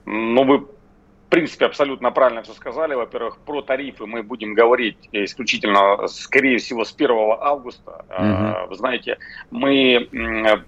[0.05, 0.67] Ну, вы
[1.35, 2.93] принципе, абсолютно правильно все сказали.
[2.93, 7.09] Во-первых, про тарифы мы будем говорить исключительно, скорее всего, с 1
[7.41, 8.05] августа.
[8.09, 8.69] Угу.
[8.69, 9.17] Вы знаете,
[9.51, 10.07] мы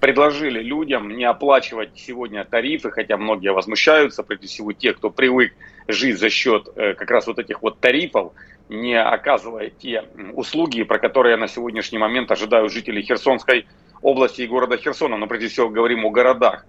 [0.01, 5.53] предложили людям не оплачивать сегодня тарифы, хотя многие возмущаются, прежде всего те, кто привык
[5.87, 8.33] жить за счет э, как раз вот этих вот тарифов,
[8.67, 10.03] не оказывая те
[10.33, 13.67] услуги, про которые на сегодняшний момент ожидают жители Херсонской
[14.01, 16.65] области и города Херсона, но прежде всего говорим о городах.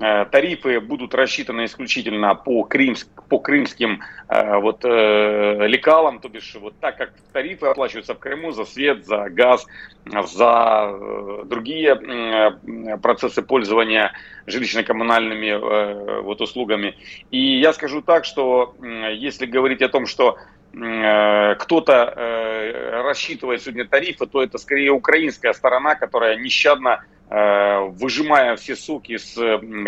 [0.00, 6.54] Э, тарифы будут рассчитаны исключительно по, крымск, по крымским э, вот, э, лекалам, то бишь
[6.54, 9.66] вот так как тарифы оплачиваются в Крыму за свет, за газ,
[10.06, 14.12] за э, другие э, процессы пользования
[14.46, 16.96] жилищно-коммунальными э, вот, услугами.
[17.30, 20.38] И я скажу так, что э, если говорить о том, что
[20.72, 27.04] кто-то э, рассчитывает сегодня тарифы, то это скорее украинская сторона, которая нещадно
[27.34, 29.34] Э, выжимая все соки с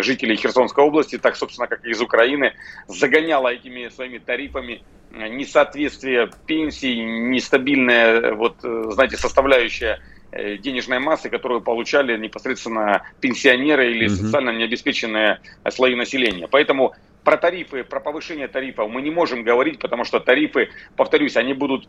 [0.02, 2.54] жителей Херсонской области, так, собственно, как и из Украины,
[2.88, 10.00] загоняла этими своими тарифами э, несоответствие пенсий, нестабильная, вот, э, знаете, составляющая
[10.32, 15.38] денежной массы, которую получали непосредственно пенсионеры или социально необеспеченные
[15.70, 16.48] слои населения.
[16.48, 16.94] Поэтому
[17.24, 21.88] про тарифы, про повышение тарифов мы не можем говорить, потому что тарифы, повторюсь, они будут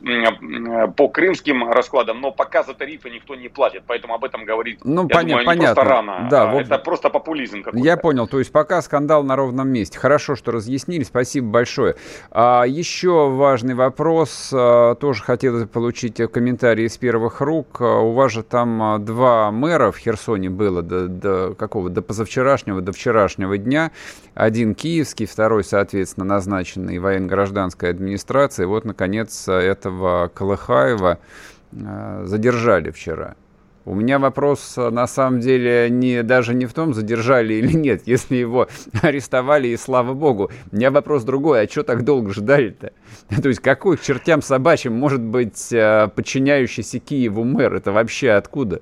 [0.95, 5.08] по крымским раскладам, но пока за тарифы никто не платит, поэтому об этом говорить, ну,
[5.10, 5.76] я поня- думаю, понятно.
[5.76, 6.28] просто рано.
[6.30, 7.86] Да, вот это просто популизм какой-то.
[7.86, 10.00] Я понял, то есть пока скандал на ровном месте.
[10.00, 11.95] Хорошо, что разъяснили, спасибо большое.
[12.32, 17.78] А, еще важный вопрос, а, тоже хотелось получить комментарии из первых рук.
[17.82, 22.02] А, у вас же там а, два мэра в Херсоне было до, до какого, до
[22.02, 23.91] позавчерашнего, до вчерашнего дня.
[24.34, 28.67] Один киевский, и второй, соответственно, назначенный военно-гражданской администрацией.
[28.67, 31.19] Вот, наконец, этого Колыхаева
[31.71, 33.35] э, задержали вчера.
[33.88, 38.35] У меня вопрос, на самом деле, не, даже не в том, задержали или нет, если
[38.35, 38.67] его
[39.01, 40.49] арестовали, и слава богу.
[40.71, 42.93] У меня вопрос другой, а что так долго ждали-то?
[43.41, 47.75] То есть какой к чертям собачьим может быть э, подчиняющийся Киеву мэр?
[47.75, 48.81] Это вообще откуда?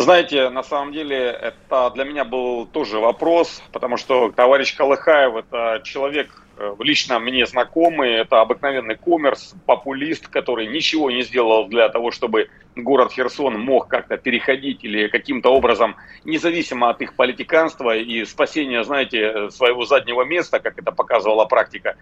[0.00, 5.82] Знаете, на самом деле это для меня был тоже вопрос, потому что товарищ Калыхаев это
[5.84, 12.12] человек э, лично мне знакомый, это обыкновенный коммерс, популист, который ничего не сделал для того,
[12.12, 18.82] чтобы город Херсон мог как-то переходить или каким-то образом, независимо от их политиканства и спасения,
[18.84, 21.96] знаете, своего заднего места, как это показывала практика.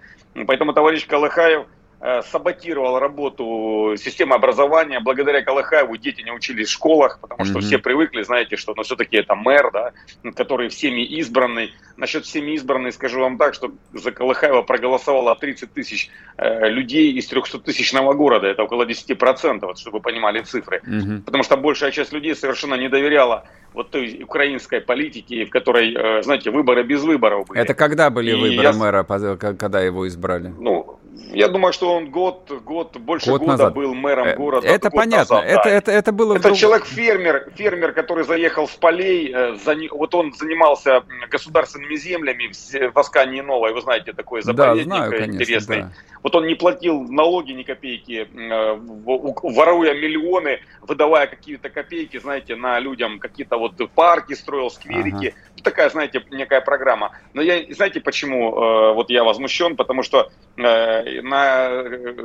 [0.46, 1.64] Поэтому товарищ Э,
[2.00, 5.00] саботировал работу системы образования.
[5.00, 7.62] Благодаря Калахаеву дети не учились в школах, потому что mm-hmm.
[7.62, 9.92] все привыкли, знаете, что ну, все-таки это мэр, да,
[10.36, 11.72] который всеми избранный.
[11.96, 17.32] Насчет всеми избранный скажу вам так, что за Калахаева проголосовало 30 тысяч э, людей из
[17.32, 18.46] 300-тысячного города.
[18.46, 20.80] Это около 10%, вот, чтобы вы понимали цифры.
[20.86, 21.22] Mm-hmm.
[21.22, 26.22] Потому что большая часть людей совершенно не доверяла вот той украинской политике, в которой, э,
[26.22, 27.60] знаете, выборы без выборов были.
[27.60, 28.72] Это когда были И выборы я...
[28.72, 30.52] мэра, когда его избрали?
[30.58, 30.98] Ну,
[31.32, 33.74] я думаю, что он год, год больше год года назад.
[33.74, 34.66] был мэром э, города.
[34.66, 35.36] Это понятно.
[35.36, 35.70] Назад, это, да.
[35.70, 36.32] это, это было.
[36.32, 36.58] Это вдруг...
[36.58, 39.32] человек фермер, фермер, который заехал с полей.
[39.34, 42.52] Э, за, вот он занимался государственными землями
[42.90, 43.72] в Аскании Новой.
[43.72, 45.82] Вы знаете, такой заповедник да, знаю, конечно, интересный.
[45.82, 45.92] Да.
[46.22, 52.78] Вот он не платил налоги ни копейки, э, воруя миллионы, выдавая какие-то копейки, знаете, на
[52.80, 55.34] людям какие-то вот парки строил, скверики.
[55.34, 55.62] Ага.
[55.62, 57.12] Такая, знаете, некая программа.
[57.34, 59.74] Но я, знаете, почему вот я возмущен?
[59.74, 61.02] Потому что на,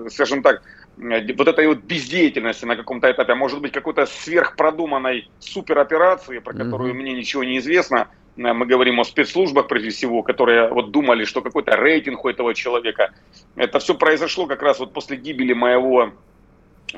[0.09, 0.61] скажем так,
[0.97, 6.97] вот этой вот бездеятельности на каком-то этапе, может быть, какой-то сверхпродуманной супероперации, про которую mm-hmm.
[6.97, 8.07] мне ничего не известно.
[8.35, 13.13] Мы говорим о спецслужбах, прежде всего, которые вот думали, что какой-то рейтинг у этого человека.
[13.55, 16.13] Это все произошло как раз вот после гибели моего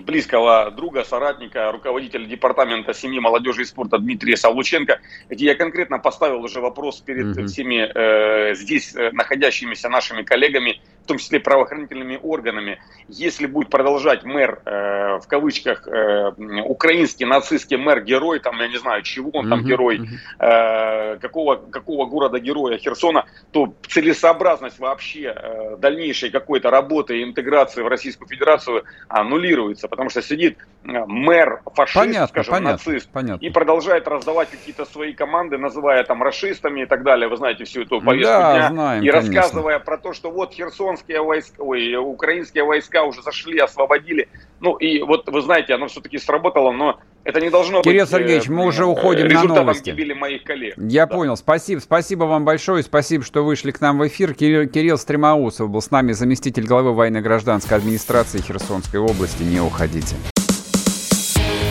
[0.01, 6.43] близкого друга, соратника, руководителя департамента семьи, молодежи и спорта Дмитрия Савлученко, где я конкретно поставил
[6.43, 7.47] уже вопрос перед mm-hmm.
[7.47, 14.23] всеми э, здесь э, находящимися нашими коллегами, в том числе правоохранительными органами, если будет продолжать
[14.23, 16.31] мэр, э, в кавычках, э,
[16.65, 20.01] украинский нацистский мэр-герой, там, я не знаю, чего он там герой,
[20.39, 27.87] э, какого, какого города-героя Херсона, то целесообразность вообще э, дальнейшей какой-то работы и интеграции в
[27.87, 33.45] Российскую Федерацию аннулируется, потому что сидит э, мэр, фашист, понятно, скажем, понятно, нацист, понятно.
[33.45, 37.83] и продолжает раздавать какие-то свои команды, называя там расистами и так далее, вы знаете всю
[37.83, 39.35] эту повестку да, дня, знаем, и конечно.
[39.35, 44.27] рассказывая про то, что вот Херсон херсонские войска, ой, украинские войска уже зашли, освободили.
[44.59, 48.47] Ну и вот вы знаете, оно все-таки сработало, но это не должно Кирилл быть Сергеевич,
[48.47, 49.89] мы уже уходим на новости.
[49.89, 50.75] гибели моих коллег.
[50.77, 51.15] Я да.
[51.15, 51.35] понял.
[51.35, 51.79] Спасибо.
[51.79, 52.83] Спасибо вам большое.
[52.83, 54.33] Спасибо, что вышли к нам в эфир.
[54.33, 59.43] Кирилл, Кирилл Стремоусов был с нами, заместитель главы военно-гражданской администрации Херсонской области.
[59.43, 60.15] Не уходите.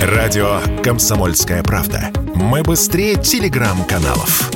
[0.02, 2.10] Радио «Комсомольская правда».
[2.34, 4.50] Мы быстрее телеграм-каналов.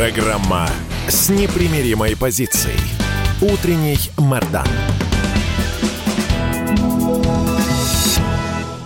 [0.00, 0.66] Программа
[1.08, 2.80] с непримиримой позицией.
[3.42, 4.66] Утренний Мордан.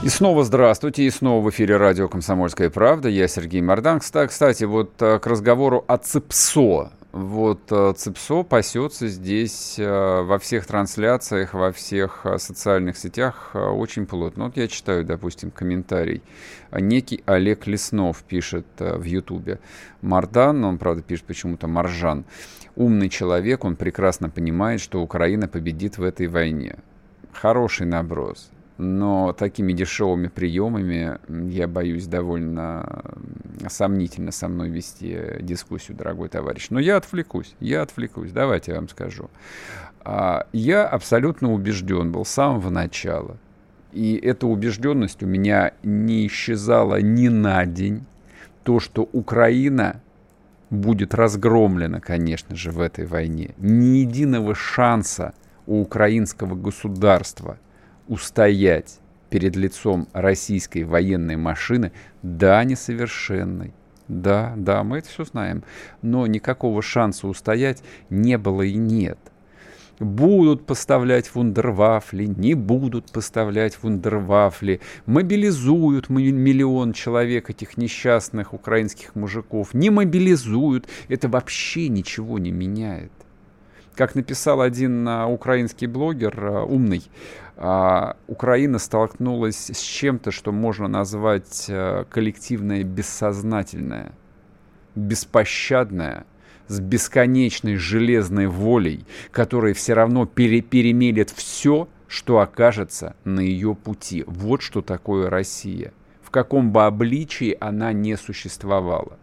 [0.03, 3.09] И снова здравствуйте, и снова в эфире радио «Комсомольская правда».
[3.09, 4.01] Я Сергей Мордан.
[4.01, 6.91] Кстати, вот э, к разговору о ЦИПСО.
[7.17, 14.47] Вот э, ЦИПСО пасется здесь э, во всех трансляциях, во всех социальных сетях очень плотно.
[14.47, 16.23] Вот я читаю, допустим, комментарий.
[16.73, 19.61] Некий Олег Леснов пишет в Ютубе.
[20.03, 22.25] Мардан, он, правда, пишет почему-то Маржан
[22.77, 26.77] умный человек, он прекрасно понимает, что Украина победит в этой войне.
[27.33, 28.51] Хороший наброс.
[28.77, 31.19] Но такими дешевыми приемами,
[31.49, 33.03] я боюсь, довольно
[33.69, 36.71] сомнительно со мной вести дискуссию, дорогой товарищ.
[36.71, 39.31] Но я отвлекусь, я отвлекусь, давайте я вам скажу.
[40.01, 43.37] А, я абсолютно убежден был с самого начала.
[43.93, 48.05] И эта убежденность у меня не исчезала ни на день.
[48.65, 50.01] То, что Украина
[50.71, 53.55] будет разгромлена, конечно же, в этой войне.
[53.59, 55.33] Ни единого шанса
[55.67, 57.59] у украинского государства
[58.09, 59.01] устоять
[59.31, 61.93] перед лицом российской военной машины,
[62.23, 63.73] да, несовершенной,
[64.09, 65.65] да, да, мы это все знаем,
[66.03, 69.19] но никакого шанса устоять не было и нет–
[69.99, 79.91] будут поставлять вундервафли, не будут поставлять вундервафли, мобилизуют миллион человек этих несчастных украинских мужиков, не
[79.91, 83.13] мобилизуют, это вообще ничего не меняет.
[83.95, 87.03] Как написал один а, украинский блогер, а, умный,
[87.57, 91.71] а, Украина столкнулась с чем-то, что можно назвать
[92.11, 94.13] коллективное бессознательное,
[94.95, 96.27] беспощадное–
[96.67, 104.25] с бесконечной железной волей, которая все равно пере перемелет все, что окажется на ее пути.
[104.27, 105.93] Вот что такое Россия.
[106.23, 109.19] В каком бы обличии она не существовала.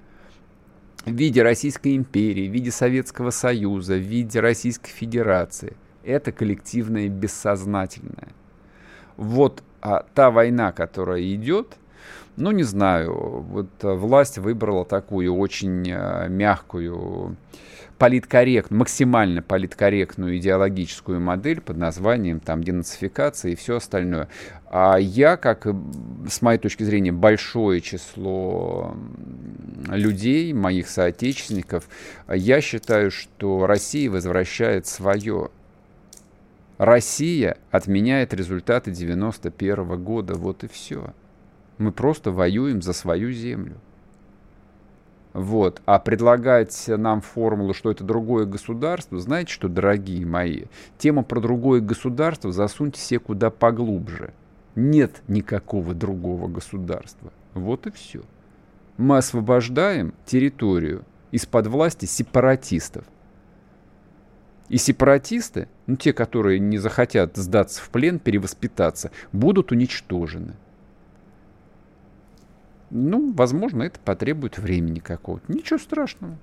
[1.05, 5.75] В виде Российской империи, в виде Советского Союза, в виде Российской Федерации.
[6.03, 8.29] Это коллективное бессознательное.
[9.17, 11.77] Вот а та война, которая идет,
[12.37, 17.35] ну, не знаю, вот э, власть выбрала такую очень э, мягкую,
[18.01, 24.27] политкорректную, максимально политкорректную идеологическую модель под названием там денацификация и все остальное.
[24.71, 25.67] А я, как
[26.27, 28.97] с моей точки зрения, большое число
[29.87, 31.87] людей, моих соотечественников,
[32.27, 35.51] я считаю, что Россия возвращает свое.
[36.79, 41.13] Россия отменяет результаты 91 года, вот и все.
[41.77, 43.75] Мы просто воюем за свою землю.
[45.33, 45.81] Вот.
[45.85, 50.63] А предлагать нам формулу, что это другое государство, знаете что, дорогие мои,
[50.97, 54.33] тема про другое государство засуньте себе куда поглубже.
[54.75, 57.31] Нет никакого другого государства.
[57.53, 58.21] Вот и все.
[58.97, 63.05] Мы освобождаем территорию из-под власти сепаратистов.
[64.69, 70.55] И сепаратисты, ну те, которые не захотят сдаться в плен, перевоспитаться, будут уничтожены.
[72.91, 75.51] Ну, возможно, это потребует времени какого-то.
[75.51, 76.37] Ничего страшного.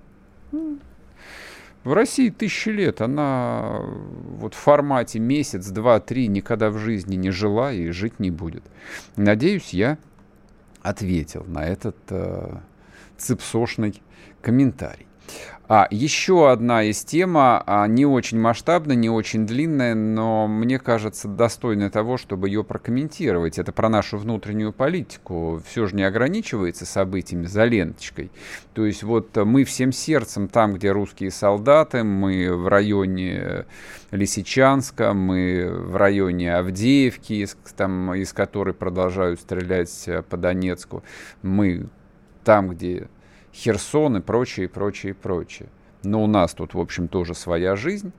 [1.85, 7.31] В России тысячи лет, она вот в формате месяц, два, три никогда в жизни не
[7.31, 8.65] жила и жить не будет.
[9.17, 9.99] Надеюсь, я
[10.83, 12.59] ответил на этот э,
[13.17, 14.03] цепсошный
[14.43, 15.07] комментарий.
[15.69, 21.29] А еще одна из тема, а, не очень масштабная, не очень длинная, но мне кажется
[21.29, 23.59] достойная того, чтобы ее прокомментировать.
[23.59, 25.63] Это про нашу внутреннюю политику.
[25.67, 28.31] Все же не ограничивается событиями за ленточкой.
[28.73, 33.67] То есть вот мы всем сердцем там, где русские солдаты, мы в районе
[34.11, 41.03] Лисичанска, мы в районе Авдеевки, из, там, из которой продолжают стрелять э, по Донецку.
[41.43, 41.89] Мы
[42.43, 43.09] там, где
[43.53, 45.69] Херсон и прочее, и прочее, и прочее.
[46.05, 48.13] Но у нас тут, в общем, тоже своя жизнь.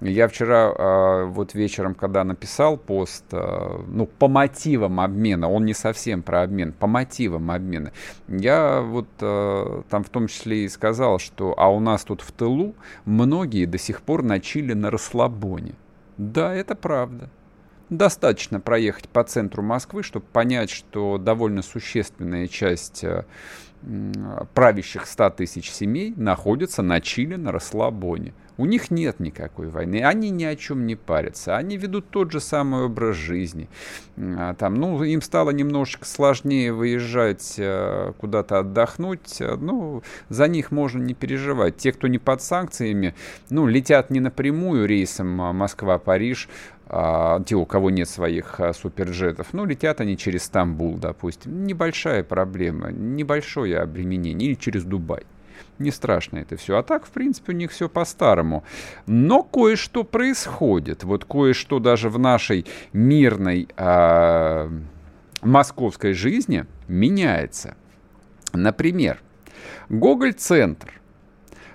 [0.00, 5.74] Я вчера, э, вот вечером, когда написал пост, э, ну, по мотивам обмена, он не
[5.74, 7.92] совсем про обмен, по мотивам обмена,
[8.28, 12.30] я вот э, там в том числе и сказал, что, а у нас тут в
[12.30, 12.74] тылу
[13.04, 15.74] многие до сих пор начали на расслабоне.
[16.18, 17.28] Да, это правда.
[17.90, 23.04] Достаточно проехать по центру Москвы, чтобы понять, что довольно существенная часть
[24.54, 28.34] правящих 100 тысяч семей находятся на Чили, на расслабоне.
[28.56, 32.38] У них нет никакой войны, они ни о чем не парятся, они ведут тот же
[32.38, 33.68] самый образ жизни.
[34.16, 40.70] А, там, ну, им стало немножечко сложнее выезжать э, куда-то отдохнуть, э, ну, за них
[40.70, 41.78] можно не переживать.
[41.78, 43.14] Те, кто не под санкциями,
[43.50, 46.48] ну, летят не напрямую рейсом а, Москва-Париж,
[46.86, 51.64] а, те, у кого нет своих суперджетов, ну, летят они через Стамбул, допустим.
[51.64, 55.24] Небольшая проблема, небольшое обременение, или через Дубай.
[55.78, 56.76] Не страшно это все.
[56.76, 58.62] А так, в принципе, у них все по-старому.
[59.06, 61.02] Но кое-что происходит.
[61.02, 64.70] Вот кое-что даже в нашей мирной э,
[65.42, 67.76] московской жизни меняется.
[68.52, 69.20] Например,
[69.88, 71.00] Гоголь-центр.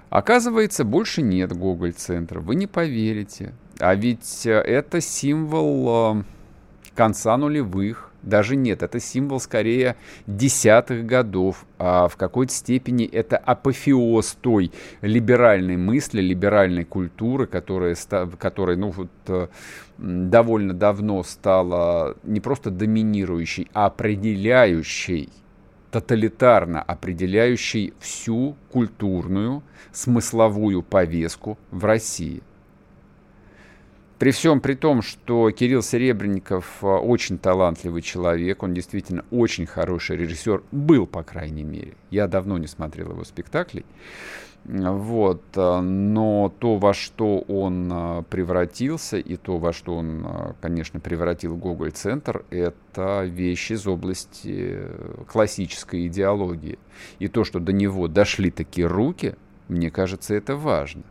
[0.09, 2.39] Оказывается, больше нет Гоголь-центра.
[2.39, 3.53] Вы не поверите.
[3.79, 6.23] А ведь э, это символ э,
[6.95, 9.95] конца нулевых даже нет, это символ скорее
[10.27, 11.65] десятых годов.
[11.77, 17.95] А в какой-то степени это апофеоз той либеральной мысли, либеральной культуры, которая,
[18.37, 19.47] которая ну, вот, э,
[19.97, 25.29] довольно давно стала не просто доминирующей, а определяющей
[25.91, 32.43] тоталитарно определяющей всю культурную, смысловую повестку в России.
[34.19, 40.17] При всем при том, что Кирилл Серебренников а, очень талантливый человек, он действительно очень хороший
[40.17, 41.93] режиссер, был, по крайней мере.
[42.11, 43.85] Я давно не смотрел его спектаклей.
[44.65, 50.27] Вот, а, но то, во что он а, превратился, и то, во что он,
[50.59, 54.79] конечно, превратил Гоголь-центр, это вещи из области
[55.31, 56.77] классической идеологии.
[57.19, 59.35] И то, что до него дошли такие руки,
[59.69, 61.03] мне кажется, это важно.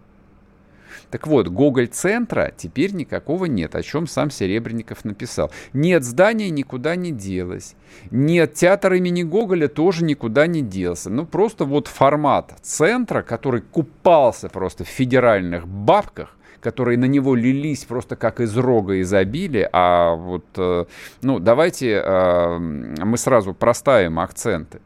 [1.10, 5.50] Так вот, Гоголь-центра теперь никакого нет, о чем сам Серебренников написал.
[5.72, 7.74] Нет, здания никуда не делось.
[8.10, 11.10] Нет, театр имени Гоголя тоже никуда не делся.
[11.10, 17.84] Ну, просто вот формат центра, который купался просто в федеральных бабках, которые на него лились
[17.84, 20.84] просто как из рога изобилия, а вот, э,
[21.22, 24.80] ну, давайте э, мы сразу проставим акценты.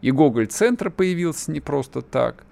[0.00, 2.44] И Гоголь-центр появился не просто так,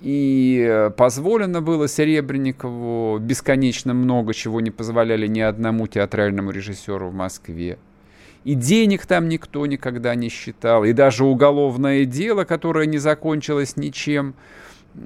[0.00, 7.14] и э, позволено было Серебренникову бесконечно много чего не позволяли ни одному театральному режиссеру в
[7.14, 7.78] Москве.
[8.44, 10.84] И денег там никто никогда не считал.
[10.84, 14.34] И даже уголовное дело, которое не закончилось ничем,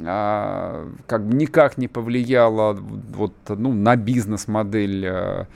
[0.05, 5.47] а, как бы никак не повлияло вот, ну, на бизнес-модель а,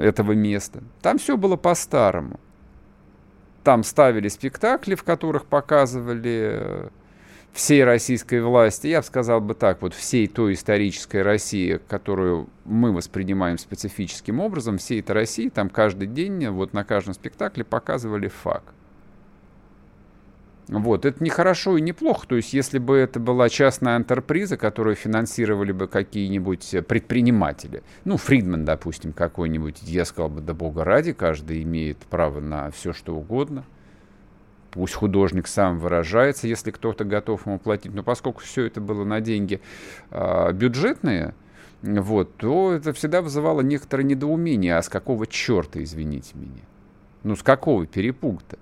[0.00, 0.82] этого места.
[1.02, 2.40] Там все было по-старому.
[3.62, 6.90] Там ставили спектакли, в которых показывали
[7.54, 12.92] всей российской власти, я бы сказал бы так, вот всей той исторической России, которую мы
[12.92, 18.74] воспринимаем специфическим образом, всей этой России, там каждый день, вот на каждом спектакле показывали факт.
[20.66, 22.26] Вот, это не хорошо и не плохо.
[22.26, 28.64] То есть, если бы это была частная антерприза, которую финансировали бы какие-нибудь предприниматели, ну, Фридман,
[28.64, 33.64] допустим, какой-нибудь, я сказал бы, да бога ради, каждый имеет право на все, что угодно.
[34.74, 37.94] Пусть художник сам выражается, если кто-то готов ему платить.
[37.94, 39.60] Но поскольку все это было на деньги
[40.10, 41.32] э, бюджетные,
[41.82, 44.76] вот, то это всегда вызывало некоторое недоумение.
[44.76, 46.62] А с какого черта, извините меня?
[47.22, 48.58] Ну, с какого перепуга-то?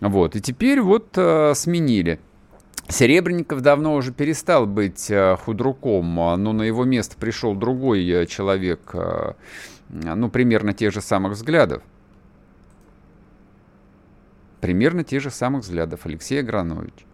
[0.00, 2.18] Вот, и теперь вот э, сменили.
[2.88, 9.34] Серебренников давно уже перестал быть э, худруком, но на его место пришел другой человек, э,
[9.90, 11.82] ну, примерно тех же самых взглядов
[14.60, 17.06] примерно тех же самых взглядов Алексей Агранович,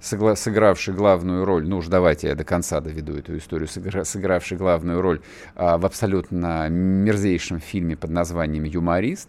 [0.00, 5.20] сыгравший главную роль, ну уж давайте я до конца доведу эту историю, сыгравший главную роль
[5.54, 9.28] а, в абсолютно мерзейшем фильме под названием «Юморист»,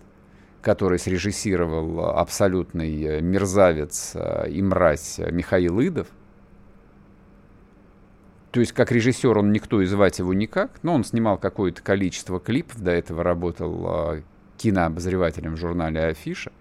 [0.61, 6.07] который срежиссировал абсолютный э, мерзавец э, и мразь Михаил Идов.
[8.51, 12.39] То есть как режиссер он никто и звать его никак, но он снимал какое-то количество
[12.39, 14.21] клипов, до этого работал а,
[14.63, 16.53] кинообозревателем в журнале «Афиша».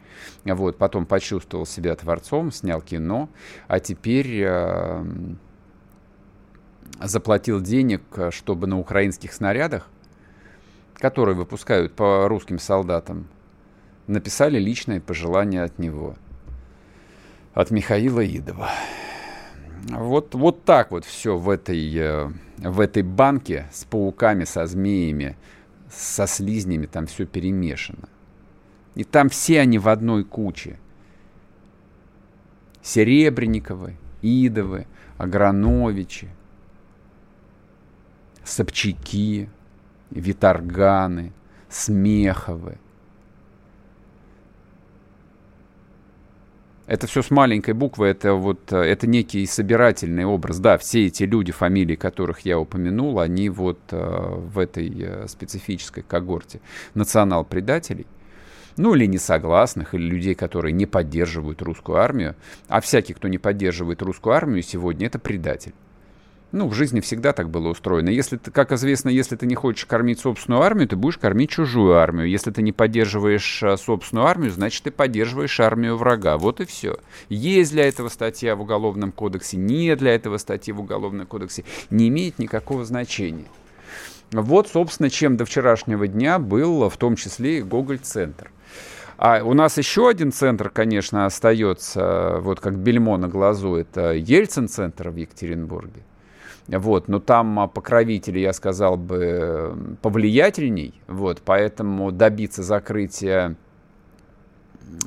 [0.44, 3.28] Вот, потом почувствовал себя творцом, снял кино,
[3.68, 5.04] а теперь э,
[7.00, 9.88] заплатил денег, чтобы на украинских снарядах,
[10.94, 13.28] которые выпускают по русским солдатам,
[14.08, 16.16] написали личное пожелание от него,
[17.54, 18.70] от Михаила Идова.
[19.90, 22.28] Вот, вот так вот все в этой, э,
[22.58, 25.36] в этой банке с пауками, со змеями,
[25.94, 28.08] со слизнями, там все перемешано.
[28.94, 30.78] И там все они в одной куче.
[32.82, 34.86] Серебренниковы, Идовы,
[35.18, 36.28] Аграновичи,
[38.44, 39.48] Собчаки,
[40.10, 41.32] Виторганы,
[41.68, 42.78] Смеховы.
[46.92, 50.58] Это все с маленькой буквы, это вот, это некий собирательный образ.
[50.58, 56.60] Да, все эти люди, фамилии которых я упомянул, они вот в этой специфической когорте
[56.92, 58.06] национал-предателей
[58.76, 62.36] ну или несогласных, или людей, которые не поддерживают русскую армию.
[62.68, 65.72] А всякий, кто не поддерживает русскую армию сегодня, это предатель.
[66.52, 68.10] Ну, в жизни всегда так было устроено.
[68.10, 71.94] Если ты, как известно, если ты не хочешь кормить собственную армию, ты будешь кормить чужую
[71.94, 72.28] армию.
[72.28, 76.36] Если ты не поддерживаешь а, собственную армию, значит, ты поддерживаешь армию врага.
[76.36, 76.98] Вот и все.
[77.30, 81.64] Есть для этого статья в Уголовном кодексе, нет для этого статьи в Уголовном кодексе.
[81.88, 83.46] Не имеет никакого значения.
[84.30, 88.50] Вот, собственно, чем до вчерашнего дня был в том числе и Гоголь-центр.
[89.16, 95.08] А у нас еще один центр, конечно, остается, вот как бельмо на глазу, это Ельцин-центр
[95.10, 96.02] в Екатеринбурге.
[96.72, 103.56] Вот, но там покровители, я сказал бы, повлиятельней, вот, поэтому добиться закрытия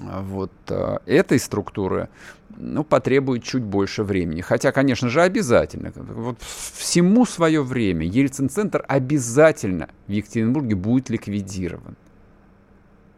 [0.01, 2.09] вот э, этой структуры
[2.57, 4.41] ну, потребует чуть больше времени.
[4.41, 5.91] Хотя, конечно же, обязательно.
[5.95, 11.95] Вот всему свое время Ельцин-центр обязательно в Екатеринбурге будет ликвидирован.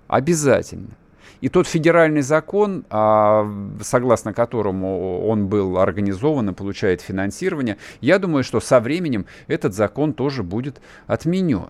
[0.07, 0.95] Обязательно.
[1.41, 3.47] И тот федеральный закон, а,
[3.81, 10.13] согласно которому он был организован и получает финансирование, я думаю, что со временем этот закон
[10.13, 11.69] тоже будет отменен.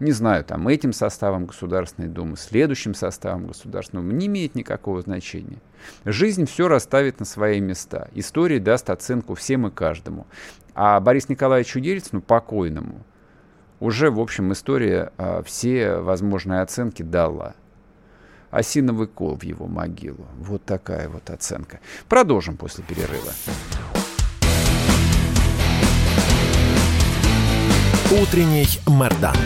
[0.00, 5.58] Не знаю, там этим составом Государственной Думы, следующим составом Государственной Думы, не имеет никакого значения.
[6.04, 8.08] Жизнь все расставит на свои места.
[8.12, 10.26] История даст оценку всем и каждому.
[10.74, 13.04] А Борис Николаевичу Ельцину, покойному,
[13.78, 17.54] уже, в общем, история а, все возможные оценки дала
[18.54, 20.26] осиновый кол в его могилу.
[20.38, 21.80] Вот такая вот оценка.
[22.08, 23.32] Продолжим после перерыва.
[28.10, 29.36] Утренний Мордан.